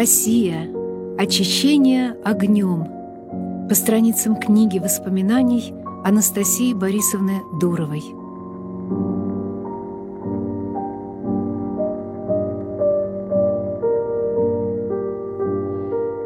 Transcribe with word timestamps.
Россия. 0.00 0.66
Очищение 1.18 2.16
огнем. 2.24 3.68
По 3.68 3.74
страницам 3.74 4.34
книги 4.36 4.78
воспоминаний 4.78 5.74
Анастасии 6.06 6.72
Борисовны 6.72 7.42
Дуровой. 7.60 8.00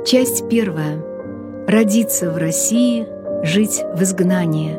Часть 0.06 0.48
первая. 0.48 1.04
Родиться 1.66 2.30
в 2.30 2.36
России, 2.36 3.08
жить 3.42 3.82
в 3.96 4.04
изгнании. 4.04 4.78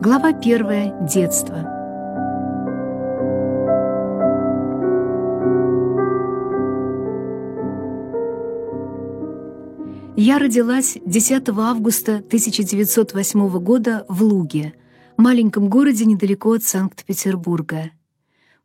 Глава 0.00 0.32
первая. 0.32 0.94
Детство. 1.02 1.71
Родилась 10.42 10.98
10 11.06 11.48
августа 11.50 12.16
1908 12.16 13.58
года 13.60 14.04
в 14.08 14.24
Луге, 14.24 14.74
маленьком 15.16 15.68
городе 15.68 16.04
недалеко 16.04 16.54
от 16.54 16.64
Санкт-Петербурга. 16.64 17.92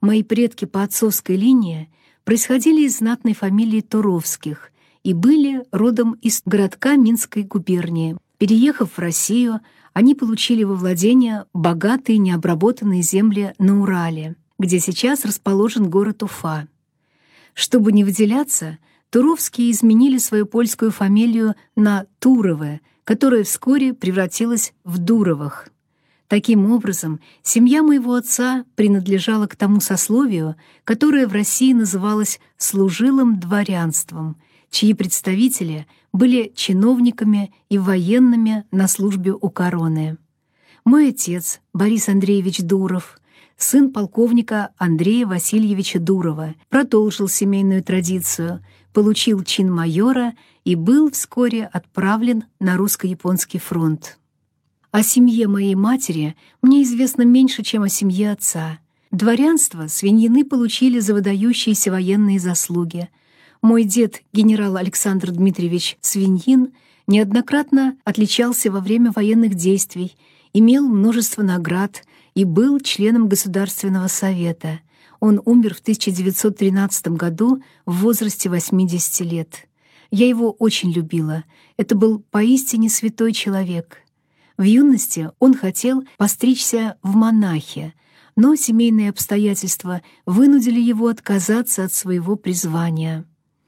Мои 0.01 0.23
предки 0.23 0.65
по 0.65 0.81
отцовской 0.81 1.35
линии 1.35 1.91
происходили 2.23 2.81
из 2.81 2.97
знатной 2.97 3.35
фамилии 3.35 3.81
Туровских 3.81 4.71
и 5.03 5.13
были 5.13 5.65
родом 5.71 6.13
из 6.13 6.41
городка 6.45 6.95
Минской 6.95 7.43
губернии. 7.43 8.17
Переехав 8.39 8.93
в 8.93 8.99
Россию, 8.99 9.59
они 9.93 10.15
получили 10.15 10.63
во 10.63 10.73
владение 10.73 11.45
богатые 11.53 12.17
необработанные 12.17 13.03
земли 13.03 13.53
на 13.59 13.81
Урале, 13.81 14.35
где 14.57 14.79
сейчас 14.79 15.25
расположен 15.25 15.91
город 15.91 16.23
Уфа. 16.23 16.67
Чтобы 17.53 17.91
не 17.91 18.03
выделяться, 18.03 18.79
Туровские 19.09 19.71
изменили 19.71 20.17
свою 20.17 20.45
польскую 20.45 20.91
фамилию 20.91 21.55
на 21.75 22.05
Туровы, 22.19 22.81
которая 23.05 23.43
вскоре 23.43 23.93
превратилась 23.93 24.73
в 24.83 24.97
Дуровых. 24.97 25.69
Таким 26.27 26.69
образом, 26.69 27.21
семья 27.41 27.83
моего 27.83 28.15
отца 28.15 28.65
принадлежала 28.75 29.47
к 29.47 29.55
тому 29.55 29.79
сословию, 29.79 30.57
которое 30.83 31.25
в 31.25 31.31
России 31.31 31.71
называлось 31.71 32.41
служилым 32.57 33.39
дворянством, 33.39 34.35
чьи 34.69 34.93
представители 34.93 35.87
были 36.11 36.51
чиновниками 36.53 37.53
и 37.69 37.77
военными 37.77 38.65
на 38.71 38.89
службе 38.89 39.31
у 39.31 39.49
короны. 39.49 40.17
Мой 40.83 41.09
отец, 41.09 41.61
Борис 41.73 42.09
Андреевич 42.09 42.59
Дуров, 42.59 43.17
сын 43.55 43.93
полковника 43.93 44.71
Андрея 44.77 45.25
Васильевича 45.25 45.99
Дурова, 45.99 46.55
продолжил 46.67 47.29
семейную 47.29 47.81
традицию— 47.81 48.65
получил 48.93 49.43
чин 49.43 49.71
майора 49.71 50.33
и 50.63 50.75
был 50.75 51.11
вскоре 51.11 51.65
отправлен 51.65 52.45
на 52.59 52.77
русско-японский 52.77 53.59
фронт. 53.59 54.17
О 54.91 55.03
семье 55.03 55.47
моей 55.47 55.75
матери 55.75 56.35
мне 56.61 56.83
известно 56.83 57.23
меньше, 57.23 57.63
чем 57.63 57.83
о 57.83 57.89
семье 57.89 58.31
отца. 58.31 58.79
Дворянство 59.11 59.87
свиньины 59.87 60.43
получили 60.43 60.99
за 60.99 61.13
выдающиеся 61.13 61.91
военные 61.91 62.39
заслуги. 62.39 63.09
Мой 63.61 63.83
дед, 63.83 64.23
генерал 64.33 64.75
Александр 64.77 65.31
Дмитриевич 65.31 65.97
Свиньин, 66.01 66.73
неоднократно 67.05 67.97
отличался 68.03 68.71
во 68.71 68.79
время 68.79 69.11
военных 69.15 69.55
действий, 69.55 70.15
имел 70.53 70.87
множество 70.87 71.41
наград 71.41 72.03
и 72.35 72.43
был 72.43 72.79
членом 72.79 73.27
Государственного 73.29 74.07
совета— 74.07 74.79
он 75.19 75.41
умер 75.45 75.75
в 75.75 75.79
1913 75.79 77.09
году 77.09 77.61
в 77.85 78.01
возрасте 78.01 78.49
80 78.49 79.21
лет. 79.21 79.67
Я 80.11 80.27
его 80.27 80.51
очень 80.51 80.91
любила. 80.91 81.43
Это 81.77 81.95
был 81.95 82.19
поистине 82.31 82.89
святой 82.89 83.33
человек. 83.33 83.99
В 84.57 84.63
юности 84.63 85.31
он 85.39 85.53
хотел 85.53 86.03
постричься 86.17 86.97
в 87.03 87.15
монахе, 87.15 87.93
но 88.35 88.55
семейные 88.55 89.09
обстоятельства 89.09 90.01
вынудили 90.25 90.79
его 90.79 91.07
отказаться 91.07 91.83
от 91.83 91.93
своего 91.93 92.35
призвания. 92.35 93.25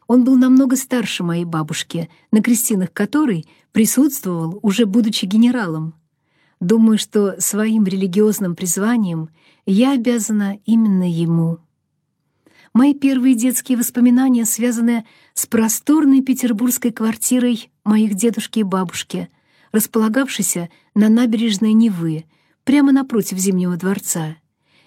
Он 0.07 0.23
был 0.23 0.35
намного 0.35 0.75
старше 0.75 1.23
моей 1.23 1.45
бабушки, 1.45 2.09
на 2.31 2.41
крестинах 2.41 2.91
которой 2.91 3.45
присутствовал, 3.71 4.57
уже 4.63 4.87
будучи 4.87 5.25
генералом. 5.25 5.93
Думаю, 6.59 6.97
что 6.97 7.39
своим 7.39 7.85
религиозным 7.85 8.55
призванием 8.55 9.29
я 9.65 9.93
обязана 9.93 10.59
именно 10.65 11.09
ему. 11.09 11.59
Мои 12.73 12.93
первые 12.93 13.33
детские 13.33 13.77
воспоминания 13.77 14.45
связаны 14.45 15.05
с 15.33 15.45
просторной 15.47 16.21
петербургской 16.21 16.91
квартирой 16.91 17.71
моих 17.83 18.13
дедушки 18.13 18.59
и 18.59 18.63
бабушки, 18.63 19.29
располагавшейся 19.71 20.69
на 20.95 21.09
набережной 21.09 21.73
Невы, 21.73 22.25
прямо 22.65 22.91
напротив 22.91 23.37
Зимнего 23.37 23.77
дворца. 23.77 24.35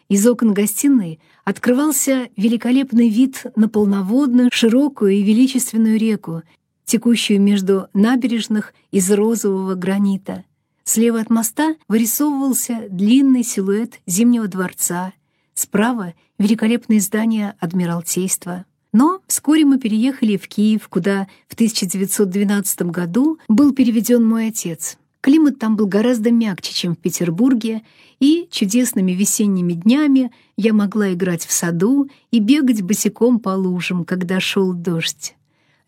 Из 0.08 0.26
окон 0.26 0.52
гостиной 0.52 1.20
открывался 1.44 2.28
великолепный 2.36 3.08
вид 3.08 3.46
на 3.56 3.68
полноводную, 3.68 4.50
широкую 4.52 5.12
и 5.12 5.22
величественную 5.22 5.98
реку, 5.98 6.42
текущую 6.84 7.40
между 7.40 7.88
набережных 7.94 8.74
из 8.90 9.10
розового 9.10 9.74
гранита— 9.74 10.44
Слева 10.84 11.20
от 11.20 11.30
моста 11.30 11.76
вырисовывался 11.88 12.86
длинный 12.90 13.44
силуэт 13.44 14.00
Зимнего 14.06 14.48
дворца, 14.48 15.12
справа— 15.54 16.14
великолепное 16.38 17.00
здание 17.00 17.54
Адмиралтейства. 17.60 18.64
Но 18.92 19.20
вскоре 19.26 19.64
мы 19.64 19.78
переехали 19.78 20.36
в 20.36 20.48
Киев, 20.48 20.88
куда 20.88 21.28
в 21.48 21.54
1912 21.54 22.82
году 22.90 23.38
был 23.48 23.72
переведен 23.72 24.26
мой 24.26 24.48
отец. 24.48 24.98
Климат 25.22 25.60
там 25.60 25.76
был 25.76 25.86
гораздо 25.86 26.32
мягче, 26.32 26.74
чем 26.74 26.94
в 26.94 26.98
Петербурге, 26.98 27.82
и 28.18 28.48
чудесными 28.50 29.12
весенними 29.12 29.74
днями 29.74 30.32
я 30.56 30.72
могла 30.72 31.12
играть 31.12 31.46
в 31.46 31.52
саду 31.52 32.10
и 32.32 32.40
бегать 32.40 32.82
босиком 32.82 33.38
по 33.38 33.50
лужам, 33.50 34.04
когда 34.04 34.40
шел 34.40 34.72
дождь. 34.72 35.36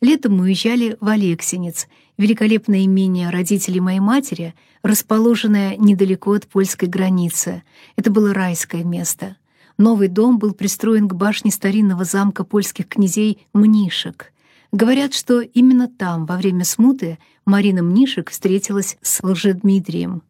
Летом 0.00 0.36
мы 0.36 0.44
уезжали 0.44 0.96
в 1.00 1.08
Алексинец, 1.08 1.88
великолепное 2.16 2.84
имение 2.84 3.30
родителей 3.30 3.80
моей 3.80 4.00
матери, 4.00 4.54
расположенное 4.82 5.76
недалеко 5.76 6.32
от 6.32 6.46
польской 6.46 6.88
границы. 6.88 7.62
Это 7.96 8.10
было 8.10 8.32
райское 8.32 8.84
место. 8.84 9.36
Новый 9.76 10.08
дом 10.08 10.38
был 10.38 10.52
пристроен 10.52 11.08
к 11.08 11.14
башне 11.14 11.50
старинного 11.50 12.04
замка 12.04 12.44
польских 12.44 12.88
князей 12.88 13.46
Мнишек. 13.52 14.32
Говорят, 14.70 15.14
что 15.14 15.40
именно 15.40 15.88
там, 15.88 16.26
во 16.26 16.36
время 16.36 16.64
смуты, 16.64 17.18
Марина 17.44 17.82
Мнишек 17.82 18.30
встретилась 18.30 18.96
с 19.02 19.22
Лжедмитрием. 19.22 20.22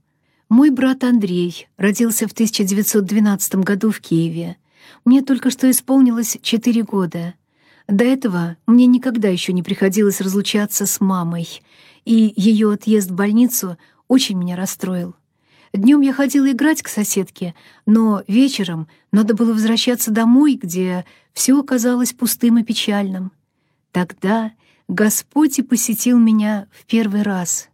Мой 0.48 0.70
брат 0.70 1.04
Андрей 1.04 1.68
родился 1.76 2.28
в 2.28 2.32
1912 2.32 3.56
году 3.56 3.90
в 3.90 4.00
Киеве. 4.00 4.56
Мне 5.04 5.22
только 5.22 5.50
что 5.50 5.70
исполнилось 5.70 6.38
четыре 6.42 6.82
года— 6.82 7.34
до 7.88 8.04
этого 8.04 8.56
мне 8.66 8.86
никогда 8.86 9.28
еще 9.28 9.52
не 9.52 9.62
приходилось 9.62 10.20
разлучаться 10.20 10.86
с 10.86 11.00
мамой, 11.00 11.62
и 12.04 12.32
ее 12.36 12.72
отъезд 12.72 13.10
в 13.10 13.14
больницу 13.14 13.76
очень 14.08 14.38
меня 14.38 14.56
расстроил. 14.56 15.14
Днем 15.72 16.02
я 16.02 16.12
ходила 16.12 16.50
играть 16.50 16.82
к 16.82 16.88
соседке, 16.88 17.54
но 17.84 18.22
вечером 18.28 18.86
надо 19.10 19.34
было 19.34 19.52
возвращаться 19.52 20.10
домой, 20.10 20.54
где 20.54 21.04
все 21.32 21.58
оказалось 21.58 22.12
пустым 22.12 22.58
и 22.58 22.62
печальным. 22.62 23.32
Тогда 23.90 24.52
Господь 24.86 25.58
и 25.58 25.62
посетил 25.62 26.18
меня 26.18 26.68
в 26.70 26.86
первый 26.86 27.22
раз. 27.22 27.68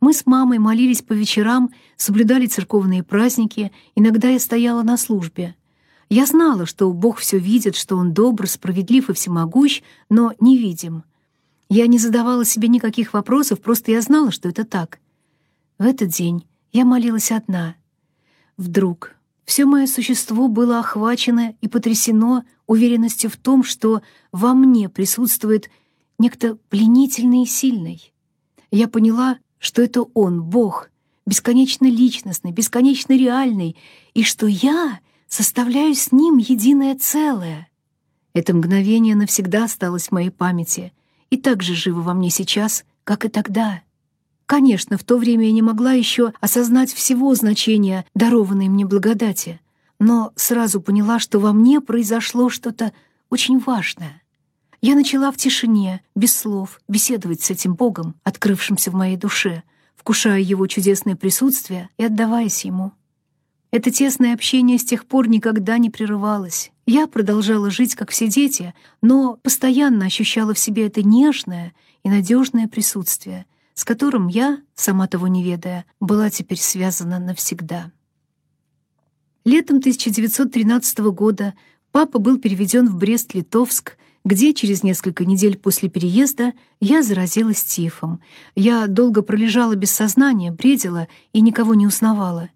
Мы 0.00 0.14
с 0.14 0.24
мамой 0.24 0.58
молились 0.58 1.02
по 1.02 1.12
вечерам, 1.12 1.70
соблюдали 1.96 2.46
церковные 2.46 3.02
праздники, 3.02 3.70
иногда 3.94 4.28
я 4.28 4.38
стояла 4.38 4.82
на 4.82 4.96
службе— 4.96 5.54
я 6.12 6.26
знала, 6.26 6.66
что 6.66 6.92
Бог 6.92 7.18
все 7.18 7.38
видит, 7.38 7.76
что 7.76 7.96
Он 7.96 8.12
добр, 8.12 8.48
справедлив 8.48 9.08
и 9.08 9.12
всемогущ, 9.12 9.80
но 10.08 10.32
невидим. 10.40 11.04
Я 11.70 11.86
не 11.86 11.98
задавала 11.98 12.44
себе 12.44 12.66
никаких 12.66 13.12
вопросов, 13.14 13.60
просто 13.60 13.92
я 13.92 14.02
знала, 14.02 14.32
что 14.32 14.48
это 14.48 14.64
так. 14.64 14.98
В 15.78 15.84
этот 15.84 16.08
день 16.08 16.44
я 16.72 16.84
молилась 16.84 17.30
одна. 17.30 17.76
Вдруг 18.56 19.14
все 19.44 19.64
мое 19.64 19.86
существо 19.86 20.48
было 20.48 20.80
охвачено 20.80 21.54
и 21.60 21.68
потрясено 21.68 22.42
уверенностью 22.66 23.30
в 23.30 23.36
том, 23.36 23.62
что 23.62 24.02
во 24.32 24.52
мне 24.52 24.88
присутствует 24.88 25.70
некто 26.18 26.56
пленительный 26.70 27.44
и 27.44 27.46
сильный. 27.46 28.12
Я 28.72 28.88
поняла, 28.88 29.38
что 29.58 29.80
это 29.80 30.02
Он, 30.02 30.42
Бог, 30.42 30.90
бесконечно 31.24 31.86
личностный, 31.86 32.50
бесконечно 32.50 33.12
реальный, 33.12 33.76
и 34.12 34.24
что 34.24 34.48
я— 34.48 34.98
составляю 35.28 35.94
с 35.94 36.10
ним 36.10 36.38
единое 36.38 36.96
целое. 36.96 37.68
Это 38.34 38.54
мгновение 38.54 39.14
навсегда 39.14 39.64
осталось 39.64 40.08
в 40.08 40.12
моей 40.12 40.30
памяти 40.30 40.92
и 41.30 41.36
так 41.36 41.62
же 41.62 41.74
живо 41.74 42.00
во 42.00 42.14
мне 42.14 42.30
сейчас, 42.30 42.84
как 43.04 43.24
и 43.24 43.28
тогда. 43.28 43.82
Конечно, 44.46 44.98
в 44.98 45.04
то 45.04 45.16
время 45.16 45.46
я 45.46 45.52
не 45.52 45.62
могла 45.62 45.92
еще 45.92 46.32
осознать 46.40 46.92
всего 46.92 47.34
значения 47.34 48.04
дарованной 48.14 48.68
мне 48.68 48.84
благодати, 48.84 49.60
но 50.00 50.32
сразу 50.34 50.80
поняла, 50.80 51.18
что 51.20 51.38
во 51.38 51.52
мне 51.52 51.80
произошло 51.80 52.48
что-то 52.48 52.92
очень 53.30 53.60
важное. 53.60 54.22
Я 54.82 54.94
начала 54.94 55.30
в 55.30 55.36
тишине, 55.36 56.02
без 56.16 56.36
слов, 56.36 56.80
беседовать 56.88 57.42
с 57.42 57.50
этим 57.50 57.74
Богом, 57.74 58.16
открывшимся 58.24 58.90
в 58.90 58.94
моей 58.94 59.16
душе, 59.16 59.62
вкушая 59.94 60.40
его 60.40 60.66
чудесное 60.66 61.16
присутствие 61.16 61.90
и 61.98 62.04
отдаваясь 62.04 62.64
ему. 62.64 62.92
Это 63.70 63.90
тесное 63.90 64.34
общение 64.34 64.78
с 64.78 64.84
тех 64.84 65.06
пор 65.06 65.28
никогда 65.28 65.78
не 65.78 65.90
прерывалось. 65.90 66.72
Я 66.92 67.06
продолжала 67.06 67.70
жить, 67.70 67.94
как 67.94 68.10
все 68.10 68.26
дети, 68.26 68.74
но 69.00 69.36
постоянно 69.44 70.06
ощущала 70.06 70.54
в 70.54 70.58
себе 70.58 70.88
это 70.88 71.04
нежное 71.04 71.72
и 72.02 72.10
надежное 72.10 72.66
присутствие, 72.66 73.46
с 73.74 73.84
которым 73.84 74.26
я, 74.26 74.58
сама 74.74 75.06
того 75.06 75.28
не 75.28 75.44
ведая, 75.44 75.84
была 76.00 76.30
теперь 76.30 76.58
связана 76.58 77.20
навсегда. 77.20 77.92
Летом 79.44 79.76
1913 79.76 80.98
года 81.12 81.54
папа 81.92 82.18
был 82.18 82.40
переведен 82.40 82.88
в 82.88 82.96
Брест-Литовск, 82.96 83.96
где 84.24 84.52
через 84.52 84.82
несколько 84.82 85.24
недель 85.24 85.56
после 85.56 85.88
переезда 85.88 86.54
я 86.80 87.04
заразилась 87.04 87.62
тифом. 87.62 88.20
Я 88.56 88.88
долго 88.88 89.22
пролежала 89.22 89.76
без 89.76 89.92
сознания, 89.92 90.50
бредила 90.50 91.06
и 91.32 91.40
никого 91.40 91.74
не 91.74 91.86
узнавала. 91.86 92.50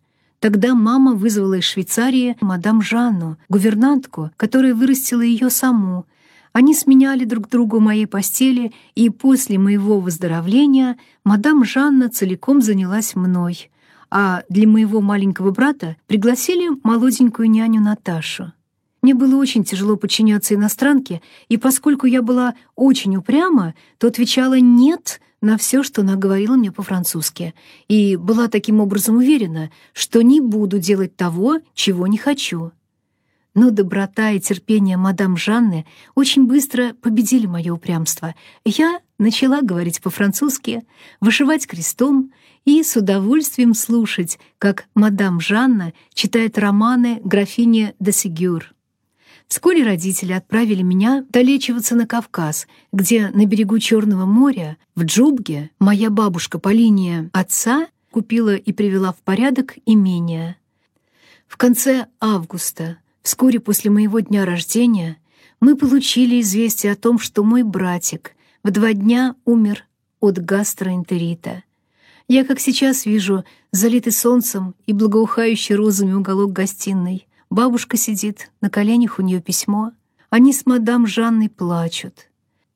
Тогда 0.44 0.74
мама 0.74 1.14
вызвала 1.14 1.54
из 1.54 1.64
Швейцарии 1.64 2.36
мадам 2.42 2.82
Жанну, 2.82 3.38
гувернантку, 3.48 4.30
которая 4.36 4.74
вырастила 4.74 5.22
ее 5.22 5.48
саму. 5.48 6.04
Они 6.52 6.74
сменяли 6.74 7.24
друг 7.24 7.48
другу 7.48 7.80
моей 7.80 8.06
постели, 8.06 8.74
и 8.94 9.08
после 9.08 9.58
моего 9.58 10.00
выздоровления 10.00 10.98
мадам 11.24 11.64
Жанна 11.64 12.10
целиком 12.10 12.60
занялась 12.60 13.14
мной, 13.14 13.70
а 14.10 14.42
для 14.50 14.68
моего 14.68 15.00
маленького 15.00 15.50
брата 15.50 15.96
пригласили 16.06 16.68
молоденькую 16.82 17.48
няню 17.48 17.80
Наташу. 17.80 18.52
Мне 19.00 19.14
было 19.14 19.36
очень 19.36 19.64
тяжело 19.64 19.96
подчиняться 19.96 20.54
иностранке, 20.54 21.22
и 21.48 21.56
поскольку 21.56 22.06
я 22.06 22.20
была 22.20 22.54
очень 22.74 23.16
упряма, 23.16 23.74
то 23.96 24.08
отвечала 24.08 24.60
«нет» 24.60 25.22
на 25.44 25.58
все, 25.58 25.82
что 25.82 26.00
она 26.00 26.16
говорила 26.16 26.56
мне 26.56 26.72
по-французски, 26.72 27.54
и 27.86 28.16
была 28.16 28.48
таким 28.48 28.80
образом 28.80 29.16
уверена, 29.16 29.70
что 29.92 30.22
не 30.22 30.40
буду 30.40 30.78
делать 30.78 31.16
того, 31.16 31.60
чего 31.74 32.06
не 32.06 32.18
хочу. 32.18 32.72
Но 33.54 33.70
доброта 33.70 34.30
и 34.30 34.40
терпение 34.40 34.96
мадам 34.96 35.36
Жанны 35.36 35.86
очень 36.16 36.46
быстро 36.46 36.94
победили 36.94 37.46
мое 37.46 37.72
упрямство. 37.72 38.34
Я 38.64 38.98
начала 39.18 39.62
говорить 39.62 40.02
по-французски, 40.02 40.82
вышивать 41.20 41.66
крестом 41.66 42.32
и 42.64 42.82
с 42.82 42.96
удовольствием 42.96 43.74
слушать, 43.74 44.40
как 44.58 44.86
мадам 44.94 45.40
Жанна 45.40 45.92
читает 46.14 46.58
романы 46.58 47.20
графини 47.22 47.94
де 48.00 48.10
Сигюр. 48.10 48.74
Вскоре 49.48 49.84
родители 49.84 50.32
отправили 50.32 50.82
меня 50.82 51.24
долечиваться 51.30 51.94
на 51.94 52.06
Кавказ, 52.06 52.66
где 52.92 53.28
на 53.30 53.46
берегу 53.46 53.78
Черного 53.78 54.24
моря, 54.24 54.76
в 54.94 55.04
Джубге, 55.04 55.70
моя 55.78 56.10
бабушка 56.10 56.58
по 56.58 56.70
линии 56.70 57.30
отца 57.32 57.88
купила 58.10 58.56
и 58.56 58.72
привела 58.72 59.12
в 59.12 59.18
порядок 59.18 59.74
имение. 59.86 60.56
В 61.46 61.56
конце 61.56 62.06
августа, 62.20 62.98
вскоре 63.22 63.60
после 63.60 63.90
моего 63.90 64.20
дня 64.20 64.44
рождения, 64.44 65.18
мы 65.60 65.76
получили 65.76 66.40
известие 66.40 66.92
о 66.92 66.96
том, 66.96 67.18
что 67.18 67.44
мой 67.44 67.62
братик 67.62 68.32
в 68.62 68.70
два 68.70 68.92
дня 68.92 69.36
умер 69.44 69.84
от 70.20 70.38
гастроэнтерита. 70.38 71.62
Я, 72.26 72.44
как 72.44 72.58
сейчас 72.58 73.04
вижу, 73.04 73.44
залитый 73.70 74.12
солнцем 74.12 74.74
и 74.86 74.92
благоухающий 74.92 75.74
розами 75.74 76.12
уголок 76.14 76.52
гостиной— 76.52 77.28
Бабушка 77.54 77.96
сидит, 77.96 78.50
на 78.60 78.68
коленях 78.68 79.20
у 79.20 79.22
нее 79.22 79.40
письмо. 79.40 79.92
Они 80.28 80.52
с 80.52 80.66
мадам 80.66 81.06
Жанной 81.06 81.48
плачут. 81.48 82.28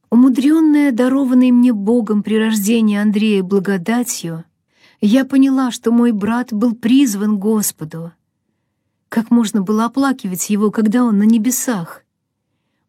Умудренная, 0.08 0.92
дарованной 0.92 1.50
мне 1.50 1.72
Богом 1.72 2.22
при 2.22 2.36
рождении 2.38 2.96
Андрея 2.96 3.42
благодатью, 3.42 4.44
я 5.00 5.24
поняла, 5.24 5.72
что 5.72 5.90
мой 5.90 6.12
брат 6.12 6.52
был 6.52 6.76
призван 6.76 7.40
Господу. 7.40 8.12
Как 9.08 9.32
можно 9.32 9.62
было 9.62 9.86
оплакивать 9.86 10.48
его, 10.48 10.70
когда 10.70 11.02
он 11.02 11.18
на 11.18 11.24
небесах? 11.24 12.04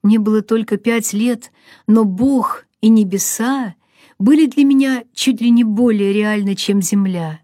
Мне 0.04 0.20
было 0.20 0.44
только 0.44 0.78
пять 0.78 1.12
лет, 1.12 1.52
но 1.88 2.06
Бог 2.06 2.68
и 2.82 2.90
небеса 2.90 3.74
были 4.20 4.46
для 4.46 4.64
меня 4.64 5.06
чуть 5.16 5.42
ли 5.42 5.50
не 5.50 5.64
более 5.64 6.14
реальны, 6.14 6.54
чем 6.54 6.84
земля. 6.84 7.40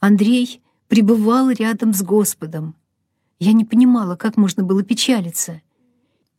Андрей 0.00 0.62
пребывал 0.88 1.50
рядом 1.50 1.94
с 1.94 2.02
Господом. 2.02 2.74
Я 3.38 3.52
не 3.52 3.64
понимала, 3.64 4.16
как 4.16 4.36
можно 4.36 4.62
было 4.62 4.82
печалиться. 4.82 5.60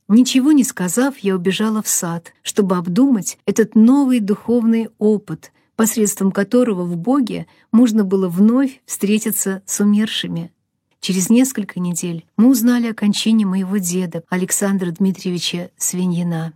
Ничего 0.08 0.52
не 0.52 0.64
сказав, 0.64 1.18
я 1.18 1.36
убежала 1.36 1.82
в 1.82 1.88
сад, 1.88 2.34
чтобы 2.44 2.78
обдумать 2.78 3.40
этот 3.46 3.76
новый 3.76 4.20
духовный 4.20 4.90
опыт, 5.00 5.52
посредством 5.76 6.32
которого 6.32 6.84
в 6.84 6.96
Боге 6.96 7.48
можно 7.72 8.04
было 8.04 8.30
вновь 8.30 8.82
встретиться 8.86 9.64
с 9.66 9.80
умершими. 9.80 10.52
Через 11.00 11.30
несколько 11.30 11.80
недель 11.80 12.26
мы 12.38 12.50
узнали 12.50 12.88
о 12.88 12.94
кончине 12.94 13.46
моего 13.46 13.78
деда, 13.78 14.24
Александра 14.30 14.92
Дмитриевича 14.92 15.72
Свиньина. 15.78 16.54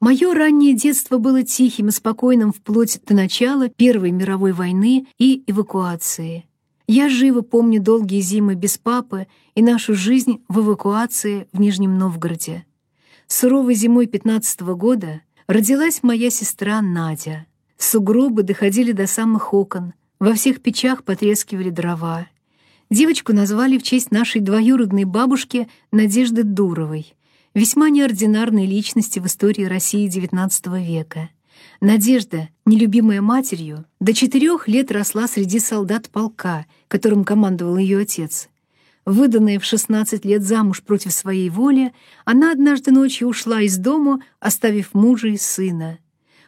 Мое 0.00 0.34
раннее 0.34 0.74
детство 0.74 1.18
было 1.18 1.44
тихим 1.44 1.88
и 1.88 1.92
спокойным 1.92 2.52
вплоть 2.52 3.00
до 3.06 3.14
начала 3.14 3.68
Первой 3.68 4.10
мировой 4.10 4.52
войны 4.52 5.06
и 5.18 5.44
эвакуации. 5.46 6.46
Я 6.94 7.08
живо 7.08 7.40
помню 7.40 7.80
долгие 7.80 8.20
зимы 8.20 8.54
без 8.54 8.76
папы 8.76 9.26
и 9.54 9.62
нашу 9.62 9.94
жизнь 9.94 10.42
в 10.46 10.60
эвакуации 10.60 11.48
в 11.50 11.58
Нижнем 11.58 11.96
Новгороде. 11.96 12.66
Суровой 13.26 13.74
зимой 13.76 14.06
15 14.06 14.60
-го 14.60 14.76
года 14.76 15.22
родилась 15.46 16.02
моя 16.02 16.28
сестра 16.28 16.82
Надя. 16.82 17.46
Сугробы 17.78 18.42
доходили 18.42 18.92
до 18.92 19.06
самых 19.06 19.54
окон, 19.54 19.94
во 20.20 20.34
всех 20.34 20.60
печах 20.60 21.02
потрескивали 21.02 21.70
дрова. 21.70 22.26
Девочку 22.90 23.32
назвали 23.32 23.78
в 23.78 23.82
честь 23.82 24.10
нашей 24.10 24.42
двоюродной 24.42 25.04
бабушки 25.04 25.68
Надежды 25.92 26.42
Дуровой, 26.42 27.14
весьма 27.54 27.88
неординарной 27.88 28.66
личности 28.66 29.18
в 29.18 29.24
истории 29.24 29.64
России 29.64 30.10
XIX 30.10 30.50
века. 30.84 31.30
Надежда, 31.80 32.48
нелюбимая 32.64 33.20
матерью, 33.20 33.84
до 34.00 34.12
четырех 34.12 34.68
лет 34.68 34.92
росла 34.92 35.26
среди 35.26 35.58
солдат 35.58 36.08
полка, 36.10 36.66
которым 36.88 37.24
командовал 37.24 37.76
ее 37.76 37.98
отец. 37.98 38.48
Выданная 39.04 39.58
в 39.58 39.64
16 39.64 40.24
лет 40.24 40.42
замуж 40.42 40.82
против 40.82 41.12
своей 41.12 41.50
воли, 41.50 41.92
она 42.24 42.52
однажды 42.52 42.92
ночью 42.92 43.28
ушла 43.28 43.60
из 43.62 43.76
дому, 43.76 44.20
оставив 44.38 44.94
мужа 44.94 45.28
и 45.28 45.36
сына. 45.36 45.98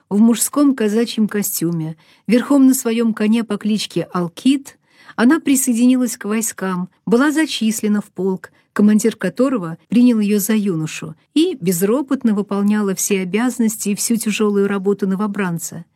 В 0.09 0.21
мужском 0.21 0.77
казачьем 0.77 1.27
костюме, 1.27 1.97
верхом 2.29 2.67
на 2.67 2.75
своем 2.75 3.13
коне 3.13 3.43
по 3.43 3.57
кличке 3.57 4.03
Алкит, 4.13 4.79
она 5.17 5.41
присоединилась 5.41 6.17
к 6.17 6.27
войскам, 6.27 6.89
была 7.07 7.33
зачислена 7.33 8.01
в 8.01 8.07
полк, 8.07 8.53
командир 8.75 9.17
которого 9.17 9.79
принял 9.89 10.21
ее 10.21 10.39
за 10.39 10.55
юношу 10.55 11.15
и 11.33 11.57
безропотно 11.59 12.35
выполняла 12.35 12.95
все 12.95 13.23
обязанности 13.23 13.91
и 13.91 13.95
всю 13.95 14.17
тяжелую 14.17 14.69
работу 14.69 15.09
новобранца. 15.09 15.87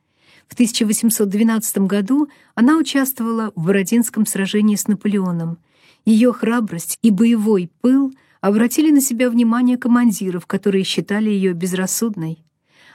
В 0.47 0.55
1812 0.55 1.79
году 1.79 2.29
она 2.55 2.79
участвовала 2.79 3.53
в 3.55 3.67
Бородинском 3.67 4.25
сражении 4.25 4.77
с 4.77 4.89
Наполеоном. 4.89 5.59
Ее 6.07 6.33
храбрость 6.33 6.99
и 7.03 7.11
боевой 7.11 7.71
пыл 7.83 8.15
обратили 8.41 8.91
на 8.91 9.03
себя 9.03 9.29
внимание 9.29 9.77
командиров, 9.77 10.47
которые 10.47 10.85
считали 10.85 11.29
ее 11.29 11.53
безрассудной. 11.53 12.43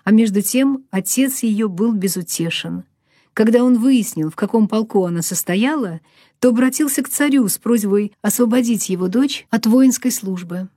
А 0.04 0.12
между 0.12 0.42
тем 0.42 0.86
отец 0.90 1.44
ее 1.44 1.68
был 1.68 1.94
безутешен. 1.94 2.86
Когда 3.34 3.64
он 3.64 3.80
выяснил, 3.80 4.30
в 4.30 4.36
каком 4.36 4.68
полку 4.68 5.06
она 5.06 5.22
состояла, 5.22 6.02
то 6.40 6.50
обратился 6.50 7.02
к 7.02 7.10
царю 7.10 7.48
с 7.48 7.58
просьбой 7.58 8.14
освободить 8.22 8.90
его 8.90 9.08
дочь 9.08 9.48
от 9.50 9.66
воинской 9.66 10.12
службы. 10.12 10.70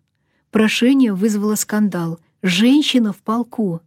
Прошение 0.51 1.13
вызвало 1.13 1.55
скандал. 1.55 2.19
Женщина 2.43 3.13
в 3.13 3.19
полку. 3.19 3.83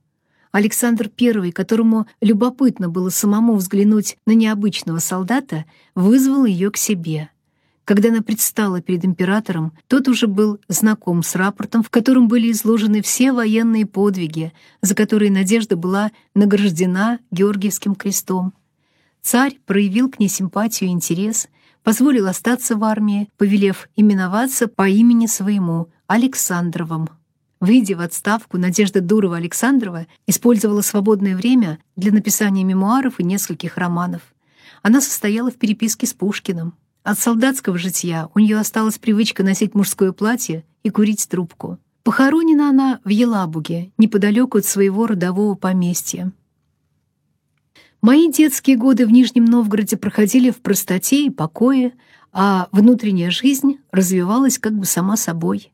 Александр 0.52 1.10
I, 1.20 1.52
которому 1.52 2.08
любопытно 2.22 2.90
было 2.90 3.10
самому 3.10 3.56
взглянуть 3.56 4.18
на 4.26 4.34
необычного 4.34 5.00
солдата, 5.00 5.66
вызвал 5.96 6.46
ее 6.46 6.70
к 6.70 6.78
себе. 6.78 7.30
Когда 7.86 8.10
она 8.10 8.22
предстала 8.22 8.82
перед 8.82 9.04
императором, 9.04 9.74
тот 9.88 10.08
уже 10.08 10.28
был 10.28 10.60
знаком 10.68 11.24
с 11.24 11.36
рапортом, 11.36 11.82
в 11.82 11.90
котором 11.90 12.28
были 12.28 12.52
изложены 12.52 13.02
все 13.02 13.32
военные 13.32 13.88
подвиги, 13.88 14.54
за 14.82 14.94
которые 14.94 15.32
Надежда 15.32 15.76
была 15.76 16.12
награждена 16.36 17.20
Георгиевским 17.32 17.96
крестом. 17.96 18.54
Царь 19.22 19.58
проявил 19.66 20.10
к 20.10 20.20
ней 20.20 20.30
симпатию 20.30 20.90
и 20.90 20.94
интерес— 20.94 21.48
позволил 21.84 22.28
остаться 22.28 22.76
в 22.76 22.84
армии, 22.84 23.30
повелев 23.38 23.90
именоваться 23.96 24.68
по 24.68 24.88
имени 24.88 25.26
своему 25.26 25.90
Александровым. 26.08 27.10
Выйдя 27.60 27.98
в 27.98 28.02
отставку, 28.02 28.58
Надежда 28.58 29.02
Дурова-Александрова 29.02 30.08
использовала 30.28 30.82
свободное 30.82 31.36
время 31.36 31.80
для 31.96 32.12
написания 32.12 32.64
мемуаров 32.64 33.20
и 33.20 33.24
нескольких 33.24 33.78
романов. 33.78 34.22
Она 34.82 35.02
состояла 35.02 35.52
в 35.52 35.56
переписке 35.56 36.08
с 36.08 36.14
Пушкиным. 36.14 36.74
От 37.04 37.20
солдатского 37.20 37.78
житья 37.78 38.30
у 38.34 38.40
нее 38.40 38.58
осталась 38.58 38.98
привычка 38.98 39.44
носить 39.44 39.76
мужское 39.76 40.14
платье 40.14 40.64
и 40.84 40.90
курить 40.90 41.28
трубку. 41.28 41.80
Похоронена 42.04 42.70
она 42.70 43.00
в 43.04 43.10
Елабуге, 43.10 43.92
неподалеку 43.98 44.60
от 44.60 44.66
своего 44.66 45.06
родового 45.06 45.56
поместья. 45.56 46.32
Мои 48.02 48.32
детские 48.32 48.78
годы 48.78 49.06
в 49.06 49.12
Нижнем 49.12 49.44
Новгороде 49.44 49.98
проходили 49.98 50.52
в 50.52 50.62
простоте 50.62 51.26
и 51.26 51.30
покое, 51.30 51.94
а 52.32 52.70
внутренняя 52.72 53.30
жизнь 53.30 53.80
развивалась 53.92 54.58
как 54.58 54.74
бы 54.74 54.86
сама 54.86 55.18
собой. 55.18 55.74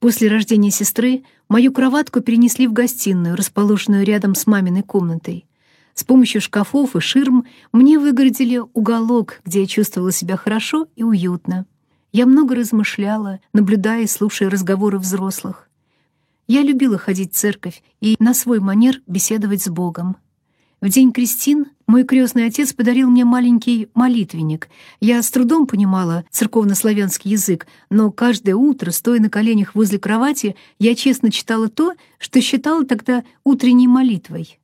После 0.00 0.28
рождения 0.28 0.70
сестры 0.70 1.24
мою 1.48 1.70
кроватку 1.70 2.20
перенесли 2.20 2.66
в 2.66 2.72
гостиную, 2.72 3.36
расположенную 3.36 4.06
рядом 4.06 4.34
с 4.34 4.46
маминой 4.46 4.82
комнатой. 4.82 5.46
С 5.92 6.04
помощью 6.04 6.40
шкафов 6.40 6.96
и 6.96 7.00
ширм 7.00 7.44
мне 7.72 7.98
выгородили 7.98 8.62
уголок, 8.72 9.42
где 9.44 9.62
я 9.62 9.66
чувствовала 9.66 10.12
себя 10.12 10.36
хорошо 10.38 10.86
и 10.96 11.02
уютно. 11.02 11.66
Я 12.12 12.24
много 12.24 12.54
размышляла, 12.54 13.40
наблюдая 13.52 14.04
и 14.04 14.06
слушая 14.06 14.48
разговоры 14.48 14.98
взрослых. 14.98 15.68
Я 16.46 16.62
любила 16.62 16.96
ходить 16.96 17.34
в 17.34 17.36
церковь 17.36 17.82
и 18.00 18.16
на 18.20 18.32
свой 18.32 18.60
манер 18.60 19.02
беседовать 19.06 19.64
с 19.64 19.68
Богом. 19.68 20.16
В 20.80 20.88
день 20.88 21.12
крестин 21.12 21.66
мой 21.88 22.04
крестный 22.04 22.46
отец 22.46 22.72
подарил 22.72 23.10
мне 23.10 23.24
маленький 23.24 23.88
молитвенник. 23.94 24.68
Я 25.00 25.20
с 25.20 25.30
трудом 25.30 25.66
понимала 25.66 26.24
церковнославянский 26.30 27.32
язык, 27.32 27.66
но 27.90 28.12
каждое 28.12 28.54
утро, 28.54 28.92
стоя 28.92 29.18
на 29.18 29.28
коленях 29.28 29.74
возле 29.74 29.98
кровати, 29.98 30.54
я 30.78 30.94
честно 30.94 31.32
читала 31.32 31.68
то, 31.68 31.94
что 32.18 32.40
считала 32.40 32.84
тогда 32.84 33.24
утренней 33.42 33.88
молитвой. 33.88 34.60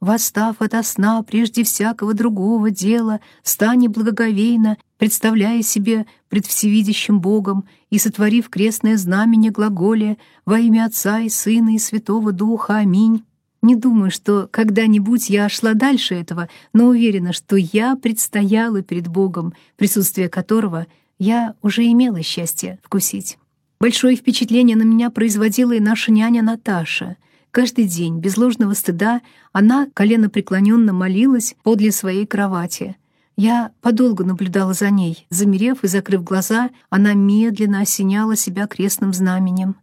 «Восстав 0.00 0.56
ото 0.58 0.82
сна 0.82 1.22
прежде 1.22 1.62
всякого 1.62 2.12
другого 2.12 2.72
дела, 2.72 3.20
стань 3.44 3.86
благоговейно, 3.86 4.76
представляя 4.98 5.62
себе 5.62 6.06
пред 6.28 6.44
всевидящим 6.46 7.20
Богом 7.20 7.66
и 7.88 7.98
сотворив 7.98 8.48
крестное 8.48 8.96
знамение 8.96 9.52
глаголе 9.52 10.18
во 10.44 10.58
имя 10.58 10.86
Отца 10.86 11.20
и 11.20 11.28
Сына 11.28 11.76
и 11.76 11.78
Святого 11.78 12.32
Духа. 12.32 12.78
Аминь». 12.78 13.22
Не 13.62 13.76
думаю, 13.76 14.10
что 14.10 14.48
когда-нибудь 14.50 15.30
я 15.30 15.48
шла 15.48 15.74
дальше 15.74 16.16
этого, 16.16 16.48
но 16.72 16.86
уверена, 16.86 17.32
что 17.32 17.54
я 17.54 17.94
предстояла 17.94 18.82
перед 18.82 19.06
Богом, 19.06 19.54
присутствие 19.76 20.28
которого 20.28 20.88
я 21.20 21.54
уже 21.62 21.84
имела 21.86 22.22
счастье 22.22 22.80
вкусить. 22.82 23.38
Большое 23.78 24.16
впечатление 24.16 24.76
на 24.76 24.82
меня 24.82 25.10
производила 25.10 25.72
и 25.72 25.80
наша 25.80 26.10
няня 26.10 26.42
Наташа. 26.42 27.16
Каждый 27.52 27.84
день, 27.84 28.18
без 28.18 28.36
ложного 28.36 28.74
стыда, 28.74 29.20
она 29.52 29.86
коленопреклоненно 29.94 30.92
молилась 30.92 31.54
подле 31.62 31.92
своей 31.92 32.26
кровати. 32.26 32.96
Я 33.36 33.70
подолгу 33.80 34.24
наблюдала 34.24 34.74
за 34.74 34.90
ней. 34.90 35.26
Замерев 35.30 35.84
и 35.84 35.86
закрыв 35.86 36.24
глаза, 36.24 36.70
она 36.90 37.14
медленно 37.14 37.80
осеняла 37.80 38.34
себя 38.34 38.66
крестным 38.66 39.12
знаменем. 39.12 39.76